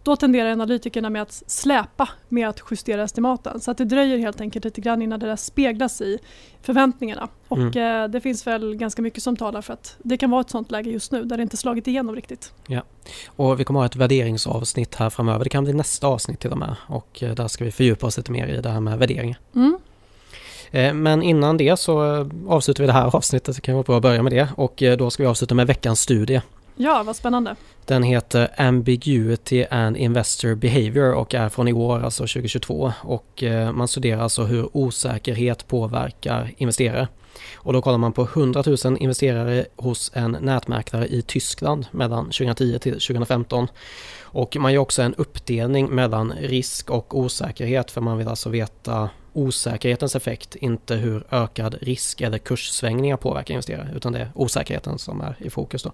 då 0.03 0.15
tenderar 0.15 0.51
analytikerna 0.51 1.09
med 1.09 1.21
att 1.21 1.43
släpa 1.47 2.09
med 2.29 2.49
att 2.49 2.61
justera 2.71 3.03
estimaten. 3.03 3.59
Så 3.59 3.71
att 3.71 3.77
det 3.77 3.85
dröjer 3.85 4.17
helt 4.17 4.41
enkelt 4.41 4.65
lite 4.65 4.81
grann 4.81 5.01
innan 5.01 5.19
det 5.19 5.27
där 5.27 5.35
speglas 5.35 6.01
i 6.01 6.19
förväntningarna. 6.61 7.27
Och 7.47 7.57
mm. 7.57 8.03
eh, 8.03 8.09
det 8.09 8.21
finns 8.21 8.47
väl 8.47 8.75
ganska 8.75 9.01
mycket 9.01 9.23
som 9.23 9.35
talar 9.35 9.61
för 9.61 9.73
att 9.73 9.97
det 10.03 10.17
kan 10.17 10.31
vara 10.31 10.41
ett 10.41 10.49
sånt 10.49 10.71
läge 10.71 10.89
just 10.89 11.11
nu 11.11 11.23
där 11.23 11.37
det 11.37 11.43
inte 11.43 11.57
slagit 11.57 11.87
igenom 11.87 12.15
riktigt. 12.15 12.53
Ja, 12.67 12.83
och 13.27 13.59
vi 13.59 13.63
kommer 13.63 13.79
ha 13.79 13.85
ett 13.85 13.95
värderingsavsnitt 13.95 14.95
här 14.95 15.09
framöver. 15.09 15.43
Det 15.43 15.49
kan 15.49 15.63
bli 15.63 15.73
nästa 15.73 16.07
avsnitt 16.07 16.39
till 16.39 16.51
och 16.51 16.57
med 16.57 16.75
och 16.87 17.23
eh, 17.23 17.35
där 17.35 17.47
ska 17.47 17.65
vi 17.65 17.71
fördjupa 17.71 18.07
oss 18.07 18.17
lite 18.17 18.31
mer 18.31 18.47
i 18.47 18.61
det 18.61 18.69
här 18.69 18.79
med 18.79 18.99
värderingar. 18.99 19.39
Mm. 19.55 19.77
Eh, 20.71 20.93
men 20.93 21.23
innan 21.23 21.57
det 21.57 21.79
så 21.79 22.01
avslutar 22.47 22.83
vi 22.83 22.87
det 22.87 22.93
här 22.93 23.15
avsnittet, 23.15 23.55
det 23.55 23.61
kan 23.61 23.73
vara 23.73 23.83
bra 23.83 23.95
att 23.95 24.01
börja 24.01 24.23
med 24.23 24.31
det 24.31 24.49
och 24.55 24.83
eh, 24.83 24.97
då 24.97 25.09
ska 25.09 25.23
vi 25.23 25.29
avsluta 25.29 25.55
med 25.55 25.67
veckans 25.67 26.01
studie. 26.01 26.41
Ja, 26.81 27.03
vad 27.03 27.15
spännande. 27.15 27.55
Den 27.85 28.03
heter 28.03 28.49
Ambiguity 28.57 29.65
and 29.71 29.97
Investor 29.97 30.55
Behavior 30.55 31.13
och 31.13 31.33
är 31.35 31.49
från 31.49 31.67
i 31.67 31.73
år, 31.73 32.03
alltså 32.03 32.23
2022. 32.23 32.93
Och 33.01 33.43
eh, 33.43 33.71
man 33.71 33.87
studerar 33.87 34.21
alltså 34.21 34.43
hur 34.43 34.77
osäkerhet 34.77 35.67
påverkar 35.67 36.51
investerare. 36.57 37.07
Och 37.55 37.73
då 37.73 37.81
kollar 37.81 37.97
man 37.97 38.13
på 38.13 38.21
100 38.21 38.63
000 38.85 38.97
investerare 38.99 39.65
hos 39.75 40.11
en 40.13 40.37
nätmäklare 40.41 41.07
i 41.07 41.21
Tyskland 41.21 41.85
mellan 41.91 42.25
2010 42.25 42.79
till 42.79 42.93
2015. 42.93 43.67
Och 44.21 44.57
man 44.59 44.73
gör 44.73 44.81
också 44.81 45.01
en 45.01 45.13
uppdelning 45.13 45.89
mellan 45.89 46.33
risk 46.41 46.89
och 46.89 47.19
osäkerhet 47.19 47.91
för 47.91 48.01
man 48.01 48.17
vill 48.17 48.27
alltså 48.27 48.49
veta 48.49 49.09
osäkerhetens 49.39 50.15
effekt, 50.15 50.55
inte 50.55 50.95
hur 50.95 51.23
ökad 51.31 51.75
risk 51.81 52.21
eller 52.21 52.37
kurssvängningar 52.37 53.17
påverkar 53.17 53.53
investerare, 53.53 53.89
utan 53.95 54.13
det 54.13 54.19
är 54.19 54.31
osäkerheten 54.35 54.99
som 54.99 55.21
är 55.21 55.35
i 55.39 55.49
fokus. 55.49 55.83
Då. 55.83 55.91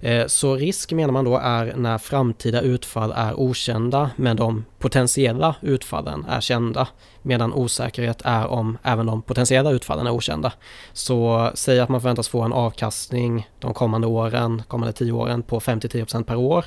Eh, 0.00 0.26
så 0.26 0.56
risk 0.56 0.92
menar 0.92 1.12
man 1.12 1.24
då 1.24 1.38
är 1.38 1.76
när 1.76 1.98
framtida 1.98 2.60
utfall 2.60 3.12
är 3.16 3.40
okända, 3.40 4.10
men 4.16 4.36
de 4.36 4.64
potentiella 4.78 5.54
utfallen 5.60 6.24
är 6.28 6.40
kända, 6.40 6.88
medan 7.22 7.52
osäkerhet 7.52 8.22
är 8.24 8.46
om 8.46 8.78
även 8.82 9.06
de 9.06 9.22
potentiella 9.22 9.70
utfallen 9.70 10.06
är 10.06 10.10
okända. 10.10 10.52
Så 10.92 11.50
säg 11.54 11.80
att 11.80 11.88
man 11.88 12.00
förväntas 12.00 12.28
få 12.28 12.42
en 12.42 12.52
avkastning 12.52 13.48
de 13.58 13.74
kommande 13.74 14.06
åren, 14.06 14.62
kommande 14.68 14.92
tio 14.92 15.12
åren 15.12 15.42
på 15.42 15.60
5-10% 15.60 16.24
per 16.24 16.36
år. 16.36 16.64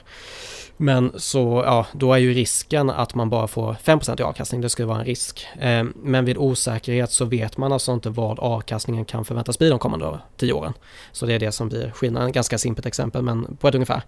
Men 0.78 1.12
så, 1.16 1.64
ja, 1.66 1.86
då 1.92 2.14
är 2.14 2.18
ju 2.18 2.34
risken 2.34 2.90
att 2.90 3.16
man 3.16 3.30
bara 3.30 3.48
får 3.48 3.74
5% 3.74 4.22
i 4.22 4.24
avkastning, 4.24 4.62
det 4.62 4.70
skulle 4.70 4.88
vara 4.88 5.00
en 5.00 5.06
risk. 5.06 5.48
Ehm, 5.60 5.94
men 5.96 6.26
vid 6.26 6.38
osäkerhet 6.38 7.12
så 7.12 7.26
vet 7.26 7.58
man 7.58 7.74
alltså 7.74 7.92
inte 7.92 8.10
vad 8.10 8.40
avkastningen 8.40 9.06
kan 9.06 9.26
förväntas 9.26 9.60
bli 9.60 9.70
de 9.70 9.80
kommande 9.80 10.20
tio 10.38 10.54
åren. 10.54 10.74
Så 11.12 11.26
det 11.26 11.34
är 11.34 11.40
det 11.40 11.52
som 11.52 11.70
blir 11.70 11.92
skillnaden, 11.92 12.32
ganska 12.32 12.58
simpelt 12.58 12.86
exempel 12.86 13.22
men 13.22 13.58
på 13.58 13.68
ett 13.68 13.76
ungefär. 13.76 14.02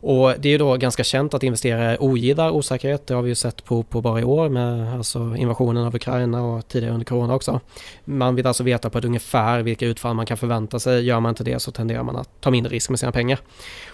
Och 0.00 0.34
det 0.38 0.48
är 0.48 0.52
ju 0.52 0.58
då 0.58 0.76
ganska 0.76 1.04
känt 1.04 1.34
att 1.34 1.42
investerare 1.42 1.98
ogillar 1.98 2.50
osäkerhet. 2.50 3.06
Det 3.06 3.14
har 3.14 3.22
vi 3.22 3.28
ju 3.28 3.34
sett 3.34 3.64
på, 3.64 3.82
på 3.82 4.00
bara 4.00 4.20
i 4.20 4.24
år 4.24 4.48
med 4.48 4.94
alltså 4.94 5.36
invasionen 5.36 5.77
av 5.86 5.94
Ukraina 5.94 6.42
och 6.42 6.68
tidigare 6.68 6.94
under 6.94 7.04
corona 7.06 7.34
också. 7.34 7.60
Man 8.04 8.34
vill 8.34 8.46
alltså 8.46 8.62
veta 8.62 8.90
på 8.90 8.98
ett 8.98 9.04
ungefär 9.04 9.62
vilka 9.62 9.86
utfall 9.86 10.14
man 10.14 10.26
kan 10.26 10.36
förvänta 10.36 10.78
sig. 10.78 11.04
Gör 11.04 11.20
man 11.20 11.30
inte 11.30 11.44
det 11.44 11.58
så 11.58 11.72
tenderar 11.72 12.02
man 12.02 12.16
att 12.16 12.40
ta 12.40 12.50
mindre 12.50 12.72
risk 12.72 12.90
med 12.90 12.98
sina 12.98 13.12
pengar. 13.12 13.38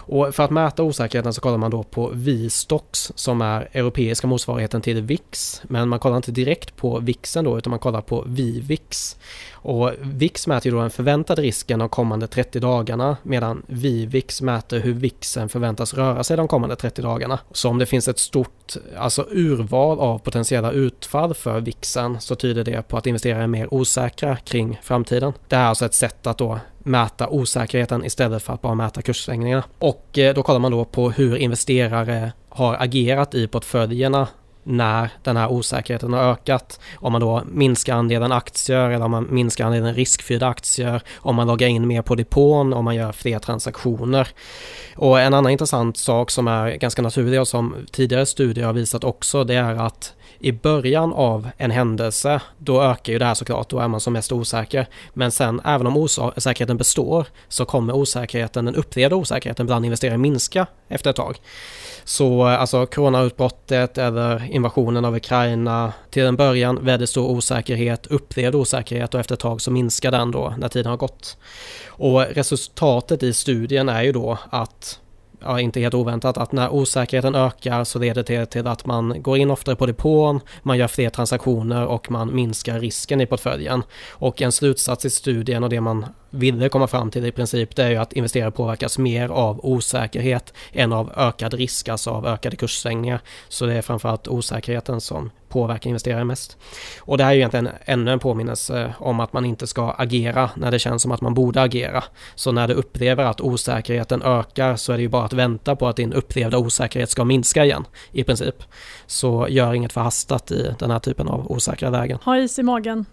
Och 0.06 0.34
för 0.34 0.42
att 0.42 0.50
mäta 0.50 0.82
osäkerheten 0.82 1.34
så 1.34 1.40
kollar 1.40 1.58
man 1.58 1.70
då 1.70 1.82
på 1.82 2.10
Vistox 2.14 3.12
som 3.14 3.40
är 3.40 3.68
europeiska 3.72 4.26
motsvarigheten 4.26 4.80
till 4.80 5.02
VIX. 5.02 5.62
Men 5.64 5.88
man 5.88 5.98
kollar 5.98 6.16
inte 6.16 6.32
direkt 6.32 6.76
på 6.76 6.98
VIXen 6.98 7.44
då 7.44 7.58
utan 7.58 7.70
man 7.70 7.78
kollar 7.78 8.00
på 8.00 8.24
VIVIX. 8.26 9.16
Och 9.52 9.90
VIX 10.00 10.46
mäter 10.46 10.66
ju 10.70 10.76
då 10.76 10.80
den 10.80 10.90
förväntade 10.90 11.42
risken 11.42 11.78
de 11.78 11.88
kommande 11.88 12.26
30 12.26 12.60
dagarna 12.60 13.16
medan 13.22 13.62
VIVIX 13.66 14.42
mäter 14.42 14.80
hur 14.80 14.92
VIXen 14.92 15.48
förväntas 15.48 15.94
röra 15.94 16.24
sig 16.24 16.36
de 16.36 16.48
kommande 16.48 16.76
30 16.76 17.02
dagarna. 17.02 17.38
Så 17.52 17.68
om 17.68 17.78
det 17.78 17.86
finns 17.86 18.08
ett 18.08 18.18
stort 18.18 18.76
alltså 18.96 19.26
urval 19.30 20.00
av 20.00 20.18
potentiella 20.18 20.72
utfall 20.72 21.34
för 21.34 21.60
VIXen 21.60 22.20
så 22.20 22.34
tyder 22.34 22.64
det 22.64 22.88
på 22.88 22.96
att 22.96 23.06
investerare 23.06 23.42
är 23.42 23.46
mer 23.46 23.74
osäkra 23.74 24.36
kring 24.36 24.80
framtiden. 24.82 25.32
Det 25.48 25.56
här 25.56 25.64
är 25.64 25.68
alltså 25.68 25.86
ett 25.86 25.94
sätt 25.94 26.26
att 26.26 26.38
då 26.38 26.58
mäta 26.84 27.28
osäkerheten 27.28 28.04
istället 28.04 28.42
för 28.42 28.52
att 28.52 28.62
bara 28.62 28.74
mäta 28.74 29.02
kurssvängningarna. 29.02 29.64
Och 29.78 30.18
eh, 30.18 30.34
då 30.34 30.42
kollar 30.42 30.60
man 30.60 30.72
då 30.72 30.84
på 30.84 31.10
hur 31.10 31.36
investerare 31.36 32.32
har 32.48 32.76
agerat 32.80 33.34
i 33.34 33.48
portföljerna 33.48 34.28
när 34.64 35.10
den 35.22 35.36
här 35.36 35.52
osäkerheten 35.52 36.12
har 36.12 36.32
ökat. 36.32 36.80
Om 36.96 37.12
man 37.12 37.20
då 37.20 37.42
minskar 37.46 37.94
andelen 37.94 38.32
aktier 38.32 38.90
eller 38.90 39.04
om 39.04 39.10
man 39.10 39.26
minskar 39.30 39.66
andelen 39.66 39.94
riskfyllda 39.94 40.48
aktier, 40.48 41.02
om 41.16 41.36
man 41.36 41.46
loggar 41.46 41.68
in 41.68 41.86
mer 41.86 42.02
på 42.02 42.14
depån, 42.14 42.72
om 42.72 42.84
man 42.84 42.94
gör 42.94 43.12
fler 43.12 43.38
transaktioner. 43.38 44.28
Och 44.96 45.20
en 45.20 45.34
annan 45.34 45.52
intressant 45.52 45.96
sak 45.96 46.30
som 46.30 46.48
är 46.48 46.70
ganska 46.70 47.02
naturlig 47.02 47.40
och 47.40 47.48
som 47.48 47.74
tidigare 47.92 48.26
studier 48.26 48.66
har 48.66 48.72
visat 48.72 49.04
också, 49.04 49.44
det 49.44 49.54
är 49.54 49.74
att 49.74 50.14
i 50.44 50.52
början 50.52 51.12
av 51.12 51.48
en 51.56 51.70
händelse, 51.70 52.40
då 52.58 52.82
ökar 52.82 53.12
ju 53.12 53.18
det 53.18 53.24
här 53.24 53.34
såklart, 53.34 53.68
då 53.68 53.78
är 53.78 53.88
man 53.88 54.00
som 54.00 54.12
mest 54.12 54.32
osäker. 54.32 54.86
Men 55.14 55.30
sen, 55.30 55.60
även 55.64 55.86
om 55.86 55.96
osäkerheten 55.96 56.76
består, 56.76 57.26
så 57.48 57.64
kommer 57.64 57.94
osäkerheten, 57.94 58.64
den 58.64 58.74
upplevda 58.74 59.16
osäkerheten 59.16 59.66
bland 59.66 59.84
investerare 59.84 60.18
minska 60.18 60.66
efter 60.88 61.10
ett 61.10 61.16
tag. 61.16 61.40
Så 62.04 62.44
alltså 62.44 62.86
coronautbrottet 62.86 63.98
eller 63.98 64.50
invasionen 64.50 65.04
av 65.04 65.16
Ukraina, 65.16 65.92
till 66.10 66.24
en 66.24 66.36
början 66.36 66.84
väldigt 66.84 67.10
stor 67.10 67.30
osäkerhet, 67.30 68.06
upplevd 68.06 68.54
osäkerhet 68.54 69.14
och 69.14 69.20
efter 69.20 69.34
ett 69.34 69.40
tag 69.40 69.60
så 69.60 69.70
minskar 69.70 70.10
den 70.10 70.30
då 70.30 70.54
när 70.58 70.68
tiden 70.68 70.90
har 70.90 70.96
gått. 70.96 71.36
Och 71.86 72.20
resultatet 72.20 73.22
i 73.22 73.32
studien 73.32 73.88
är 73.88 74.02
ju 74.02 74.12
då 74.12 74.38
att 74.50 75.00
ja, 75.44 75.60
inte 75.60 75.80
helt 75.80 75.94
oväntat, 75.94 76.38
att 76.38 76.52
när 76.52 76.70
osäkerheten 76.70 77.34
ökar 77.34 77.84
så 77.84 77.98
leder 77.98 78.22
det 78.22 78.46
till 78.46 78.66
att 78.66 78.86
man 78.86 79.22
går 79.22 79.38
in 79.38 79.50
oftare 79.50 79.76
på 79.76 79.86
depån, 79.86 80.40
man 80.62 80.78
gör 80.78 80.88
fler 80.88 81.10
transaktioner 81.10 81.86
och 81.86 82.10
man 82.10 82.34
minskar 82.34 82.80
risken 82.80 83.20
i 83.20 83.26
portföljen. 83.26 83.82
Och 84.10 84.42
en 84.42 84.52
slutsats 84.52 85.04
i 85.04 85.10
studien 85.10 85.64
och 85.64 85.70
det 85.70 85.80
man 85.80 86.06
ville 86.30 86.68
komma 86.68 86.86
fram 86.86 87.10
till 87.10 87.26
i 87.26 87.32
princip, 87.32 87.76
det 87.76 87.84
är 87.84 87.90
ju 87.90 87.96
att 87.96 88.12
investerare 88.12 88.50
påverkas 88.50 88.98
mer 88.98 89.28
av 89.28 89.60
osäkerhet 89.62 90.52
än 90.72 90.92
av 90.92 91.12
ökad 91.16 91.54
risk, 91.54 91.88
alltså 91.88 92.10
av 92.10 92.26
ökade 92.26 92.56
kurssvängningar. 92.56 93.20
Så 93.48 93.66
det 93.66 93.74
är 93.74 93.82
framförallt 93.82 94.28
osäkerheten 94.28 95.00
som 95.00 95.30
påverkar 95.54 95.90
investerare 95.90 96.24
mest. 96.24 96.56
Och 96.98 97.18
det 97.18 97.24
här 97.24 97.30
är 97.30 97.34
ju 97.34 97.40
egentligen 97.40 97.68
ännu 97.84 98.12
en 98.12 98.18
påminnelse 98.18 98.82
eh, 98.82 99.02
om 99.02 99.20
att 99.20 99.32
man 99.32 99.44
inte 99.44 99.66
ska 99.66 99.90
agera 99.90 100.50
när 100.56 100.70
det 100.70 100.78
känns 100.78 101.02
som 101.02 101.12
att 101.12 101.20
man 101.20 101.34
borde 101.34 101.62
agera. 101.62 102.04
Så 102.34 102.52
när 102.52 102.68
du 102.68 102.74
upplever 102.74 103.24
att 103.24 103.40
osäkerheten 103.40 104.22
ökar 104.22 104.76
så 104.76 104.92
är 104.92 104.96
det 104.96 105.02
ju 105.02 105.08
bara 105.08 105.24
att 105.24 105.32
vänta 105.32 105.76
på 105.76 105.88
att 105.88 105.96
din 105.96 106.12
upplevda 106.12 106.58
osäkerhet 106.58 107.10
ska 107.10 107.24
minska 107.24 107.64
igen 107.64 107.84
i 108.12 108.24
princip. 108.24 108.62
Så 109.06 109.46
gör 109.48 109.74
inget 109.74 109.92
förhastat 109.92 110.50
i 110.50 110.74
den 110.78 110.90
här 110.90 110.98
typen 110.98 111.28
av 111.28 111.52
osäkra 111.52 111.90
lägen. 111.90 112.18
Ha 112.24 112.38
is 112.38 112.58
i 112.58 112.62
magen. 112.62 113.06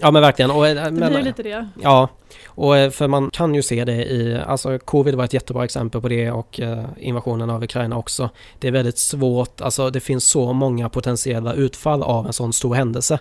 Ja 0.00 0.10
men 0.10 0.22
verkligen. 0.22 0.50
Och, 0.50 0.64
det 0.64 0.90
men, 0.90 1.12
blir 1.12 1.22
lite 1.22 1.42
det. 1.42 1.68
Ja, 1.82 2.08
och 2.46 2.76
eh, 2.76 2.90
för 2.90 3.08
man 3.08 3.30
kan 3.30 3.54
ju 3.54 3.62
se 3.62 3.84
det 3.84 4.04
i, 4.04 4.40
alltså 4.46 4.78
covid 4.78 5.14
var 5.14 5.24
ett 5.24 5.32
jättebra 5.32 5.64
exempel 5.64 6.00
på 6.00 6.08
det 6.08 6.30
och 6.30 6.60
eh, 6.60 6.84
invasionen 6.98 7.50
av 7.50 7.64
Ukraina 7.64 7.96
också. 7.96 8.30
Det 8.58 8.68
är 8.68 8.72
väldigt 8.72 8.98
svårt, 8.98 9.60
alltså 9.60 9.90
det 9.90 10.00
finns 10.00 10.28
så 10.28 10.52
många 10.52 10.88
potentiella 10.88 11.54
utfall 11.54 12.02
av 12.02 12.26
en 12.26 12.32
sån 12.32 12.52
stor 12.52 12.74
händelse. 12.74 13.18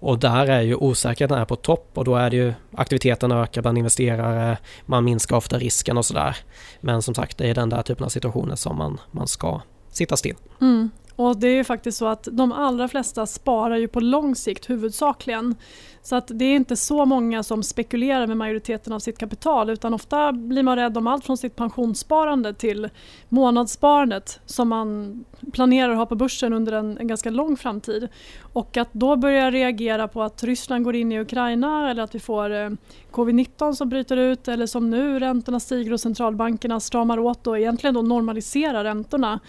Och 0.00 0.18
där 0.18 0.46
är 0.46 0.60
ju 0.60 0.74
osäkerheten 0.74 1.38
är 1.38 1.44
på 1.44 1.56
topp 1.56 1.90
och 1.94 2.04
då 2.04 2.16
är 2.16 2.30
det 2.30 2.36
ju 2.36 2.52
aktiviteten 2.76 3.32
ökar 3.32 3.62
bland 3.62 3.78
investerare, 3.78 4.58
man 4.86 5.04
minskar 5.04 5.36
ofta 5.36 5.58
risken 5.58 5.98
och 5.98 6.06
sådär. 6.06 6.36
Men 6.80 7.02
som 7.02 7.14
sagt, 7.14 7.38
det 7.38 7.50
är 7.50 7.54
den 7.54 7.68
där 7.68 7.82
typen 7.82 8.04
av 8.04 8.08
situationer 8.08 8.56
som 8.56 8.76
man, 8.76 9.00
man 9.10 9.28
ska 9.28 9.60
sitta 9.88 10.16
still. 10.16 10.36
Mm. 10.60 10.90
Och 11.18 11.36
det 11.36 11.48
är 11.48 11.54
ju 11.54 11.64
faktiskt 11.64 11.98
så 11.98 12.06
att 12.06 12.28
de 12.32 12.52
allra 12.52 12.88
flesta 12.88 13.26
sparar 13.26 13.76
ju 13.76 13.88
på 13.88 14.00
lång 14.00 14.34
sikt 14.34 14.70
huvudsakligen. 14.70 15.54
Så 16.02 16.16
att 16.16 16.30
det 16.34 16.44
är 16.44 16.56
inte 16.56 16.76
så 16.76 17.04
många 17.04 17.42
som 17.42 17.62
spekulerar 17.62 18.26
med 18.26 18.36
majoriteten 18.36 18.92
av 18.92 18.98
sitt 18.98 19.18
kapital 19.18 19.70
utan 19.70 19.94
ofta 19.94 20.32
blir 20.32 20.62
man 20.62 20.76
rädd 20.76 20.98
om 20.98 21.06
allt 21.06 21.24
från 21.24 21.36
sitt 21.36 21.56
pensionssparande 21.56 22.54
till 22.54 22.88
månadssparandet 23.28 24.40
som 24.46 24.68
man 24.68 25.24
planerar 25.52 25.90
att 25.90 25.98
ha 25.98 26.06
på 26.06 26.14
börsen 26.14 26.52
under 26.52 26.72
en, 26.72 26.98
en 26.98 27.06
ganska 27.06 27.30
lång 27.30 27.56
framtid. 27.56 28.08
Och 28.52 28.76
att 28.76 28.92
då 28.92 29.16
börja 29.16 29.50
reagera 29.50 30.08
på 30.08 30.22
att 30.22 30.44
Ryssland 30.44 30.84
går 30.84 30.96
in 30.96 31.12
i 31.12 31.20
Ukraina 31.20 31.90
eller 31.90 32.02
att 32.02 32.14
vi 32.14 32.20
får 32.20 32.50
eh, 32.50 32.70
covid-19 33.10 33.72
som 33.72 33.88
bryter 33.88 34.16
ut 34.16 34.48
eller 34.48 34.66
som 34.66 34.90
nu 34.90 35.18
räntorna 35.18 35.60
stiger 35.60 35.92
och 35.92 36.00
centralbankerna 36.00 36.80
stramar 36.80 37.18
åt 37.18 37.46
och 37.46 37.58
egentligen 37.58 37.94
då 37.94 38.02
normaliserar 38.02 38.84
räntorna 38.84 39.40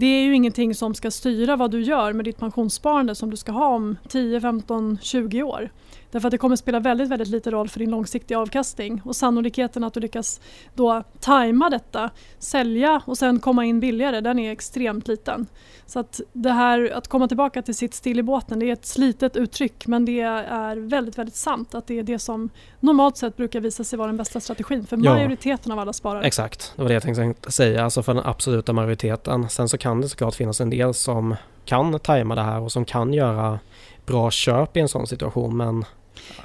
det 0.00 0.06
är 0.06 0.22
ju 0.22 0.34
ingenting 0.34 0.74
som 0.74 0.94
ska 0.94 1.10
styra 1.10 1.56
vad 1.56 1.70
du 1.70 1.82
gör 1.82 2.12
med 2.12 2.24
ditt 2.24 2.38
pensionssparande 2.38 3.14
som 3.14 3.30
du 3.30 3.36
ska 3.36 3.52
ha 3.52 3.66
om 3.66 3.96
10, 4.08 4.40
15, 4.40 4.98
20 5.02 5.42
år. 5.42 5.70
Därför 6.10 6.28
att 6.28 6.32
det 6.32 6.38
kommer 6.38 6.56
spela 6.56 6.80
väldigt, 6.80 7.08
väldigt 7.08 7.28
liten 7.28 7.52
roll 7.52 7.68
för 7.68 7.78
din 7.78 7.90
långsiktiga 7.90 8.38
avkastning 8.38 9.02
och 9.04 9.16
sannolikheten 9.16 9.84
att 9.84 9.94
du 9.94 10.00
lyckas 10.00 10.40
då 10.74 11.02
tajma 11.20 11.70
detta, 11.70 12.10
sälja 12.38 13.02
och 13.06 13.18
sen 13.18 13.40
komma 13.40 13.64
in 13.64 13.80
billigare, 13.80 14.20
den 14.20 14.38
är 14.38 14.52
extremt 14.52 15.08
liten. 15.08 15.46
Så 15.86 15.98
att 15.98 16.20
det 16.32 16.50
här 16.50 16.92
att 16.94 17.08
komma 17.08 17.28
tillbaka 17.28 17.62
till 17.62 17.74
sitt 17.74 17.94
still 17.94 18.18
i 18.18 18.22
båten, 18.22 18.58
det 18.58 18.66
är 18.66 18.72
ett 18.72 18.86
slitet 18.86 19.36
uttryck 19.36 19.86
men 19.86 20.04
det 20.04 20.20
är 20.20 20.76
väldigt, 20.76 21.18
väldigt 21.18 21.36
sant 21.36 21.74
att 21.74 21.86
det 21.86 21.98
är 21.98 22.02
det 22.02 22.18
som 22.18 22.50
normalt 22.80 23.16
sett 23.16 23.36
brukar 23.36 23.60
visa 23.60 23.84
sig 23.84 23.98
vara 23.98 24.06
den 24.06 24.16
bästa 24.16 24.40
strategin 24.40 24.86
för 24.86 24.96
majoriteten 24.96 25.70
ja, 25.70 25.72
av 25.72 25.78
alla 25.78 25.92
sparare. 25.92 26.24
Exakt, 26.24 26.72
det 26.76 26.82
var 26.82 26.88
det 26.88 26.94
jag 26.94 27.02
tänkte 27.02 27.52
säga, 27.52 27.84
alltså 27.84 28.02
för 28.02 28.14
den 28.14 28.24
absoluta 28.26 28.72
majoriteten. 28.72 29.48
Sen 29.48 29.68
så 29.68 29.78
kan 29.78 30.00
det 30.00 30.08
såklart 30.08 30.34
finnas 30.34 30.60
en 30.60 30.70
del 30.70 30.94
som 30.94 31.36
kan 31.64 32.00
tajma 32.00 32.34
det 32.34 32.42
här 32.42 32.60
och 32.60 32.72
som 32.72 32.84
kan 32.84 33.12
göra 33.12 33.58
bra 34.06 34.30
köp 34.30 34.76
i 34.76 34.80
en 34.80 34.88
sån 34.88 35.06
situation 35.06 35.56
men 35.56 35.84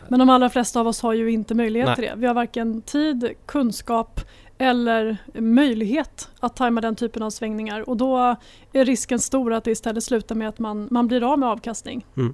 men 0.08 0.20
de 0.20 0.30
allra 0.30 0.50
flesta 0.50 0.80
av 0.80 0.88
oss 0.88 1.02
har 1.02 1.14
ju 1.14 1.32
inte 1.32 1.54
möjlighet 1.54 1.88
Nej. 1.88 1.96
till 1.96 2.06
det. 2.06 2.14
Vi 2.16 2.28
har 2.28 2.34
varken 2.34 2.82
tid, 2.82 3.34
kunskap 3.46 4.22
eller 4.58 5.18
möjlighet 5.34 6.30
att 6.40 6.56
tajma 6.56 6.82
den 6.82 6.96
typen 6.96 7.24
av 7.24 7.30
svängningar 7.30 7.90
och 7.90 7.98
då 7.98 8.36
är 8.74 8.86
risken 8.86 9.20
stor 9.20 9.54
att 9.54 9.64
det 9.64 9.72
istället 9.72 10.04
slutar 10.04 10.36
med 10.36 10.50
att 10.50 10.60
man, 10.60 10.88
man 10.92 11.08
blir 11.08 11.32
av 11.32 11.40
med 11.40 11.50
avkastning. 11.50 12.06
Mm. 12.18 12.34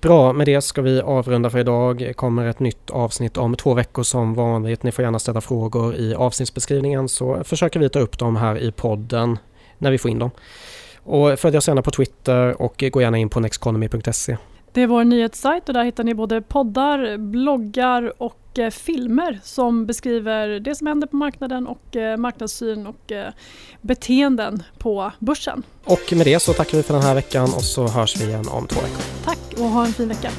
Bra, 0.00 0.32
med 0.32 0.46
det 0.46 0.60
ska 0.60 0.82
vi 0.82 1.00
avrunda 1.00 1.50
för 1.50 1.58
idag. 1.58 2.12
kommer 2.16 2.46
ett 2.46 2.60
nytt 2.60 2.90
avsnitt 2.90 3.36
om 3.36 3.56
två 3.56 3.74
veckor 3.74 4.02
som 4.02 4.34
vanligt. 4.34 4.82
Ni 4.82 4.92
får 4.92 5.04
gärna 5.04 5.18
ställa 5.18 5.40
frågor 5.40 5.94
i 5.94 6.14
avsnittsbeskrivningen 6.14 7.08
så 7.08 7.44
försöker 7.44 7.80
vi 7.80 7.88
ta 7.88 7.98
upp 7.98 8.18
dem 8.18 8.36
här 8.36 8.58
i 8.58 8.72
podden 8.72 9.38
när 9.78 9.90
vi 9.90 9.98
får 9.98 10.10
in 10.10 10.18
dem. 10.18 10.30
Och 11.02 11.38
följ 11.38 11.56
oss 11.56 11.68
gärna 11.68 11.82
på 11.82 11.90
Twitter 11.90 12.62
och 12.62 12.84
gå 12.92 13.00
gärna 13.00 13.18
in 13.18 13.28
på 13.28 13.40
nexteconomy.se. 13.40 14.36
Det 14.74 14.82
är 14.82 14.86
vår 14.86 15.04
nyhetssajt 15.04 15.68
och 15.68 15.74
där 15.74 15.84
hittar 15.84 16.04
ni 16.04 16.14
både 16.14 16.42
poddar, 16.42 17.18
bloggar 17.18 18.22
och 18.22 18.58
eh, 18.58 18.70
filmer 18.70 19.40
som 19.42 19.86
beskriver 19.86 20.60
det 20.60 20.74
som 20.74 20.86
händer 20.86 21.06
på 21.06 21.16
marknaden 21.16 21.66
och 21.66 21.96
eh, 21.96 22.16
marknadssyn 22.16 22.86
och 22.86 23.12
eh, 23.12 23.32
beteenden 23.80 24.62
på 24.78 25.12
börsen. 25.18 25.62
Och 25.84 26.12
med 26.12 26.26
det 26.26 26.40
så 26.40 26.52
tackar 26.52 26.76
vi 26.76 26.82
för 26.82 26.94
den 26.94 27.02
här 27.02 27.14
veckan 27.14 27.44
och 27.44 27.64
så 27.64 27.88
hörs 27.88 28.16
vi 28.16 28.24
igen 28.24 28.48
om 28.48 28.66
två 28.66 28.80
veckor. 28.80 29.02
Tack 29.24 29.60
och 29.60 29.68
ha 29.68 29.86
en 29.86 29.92
fin 29.92 30.08
vecka. 30.08 30.30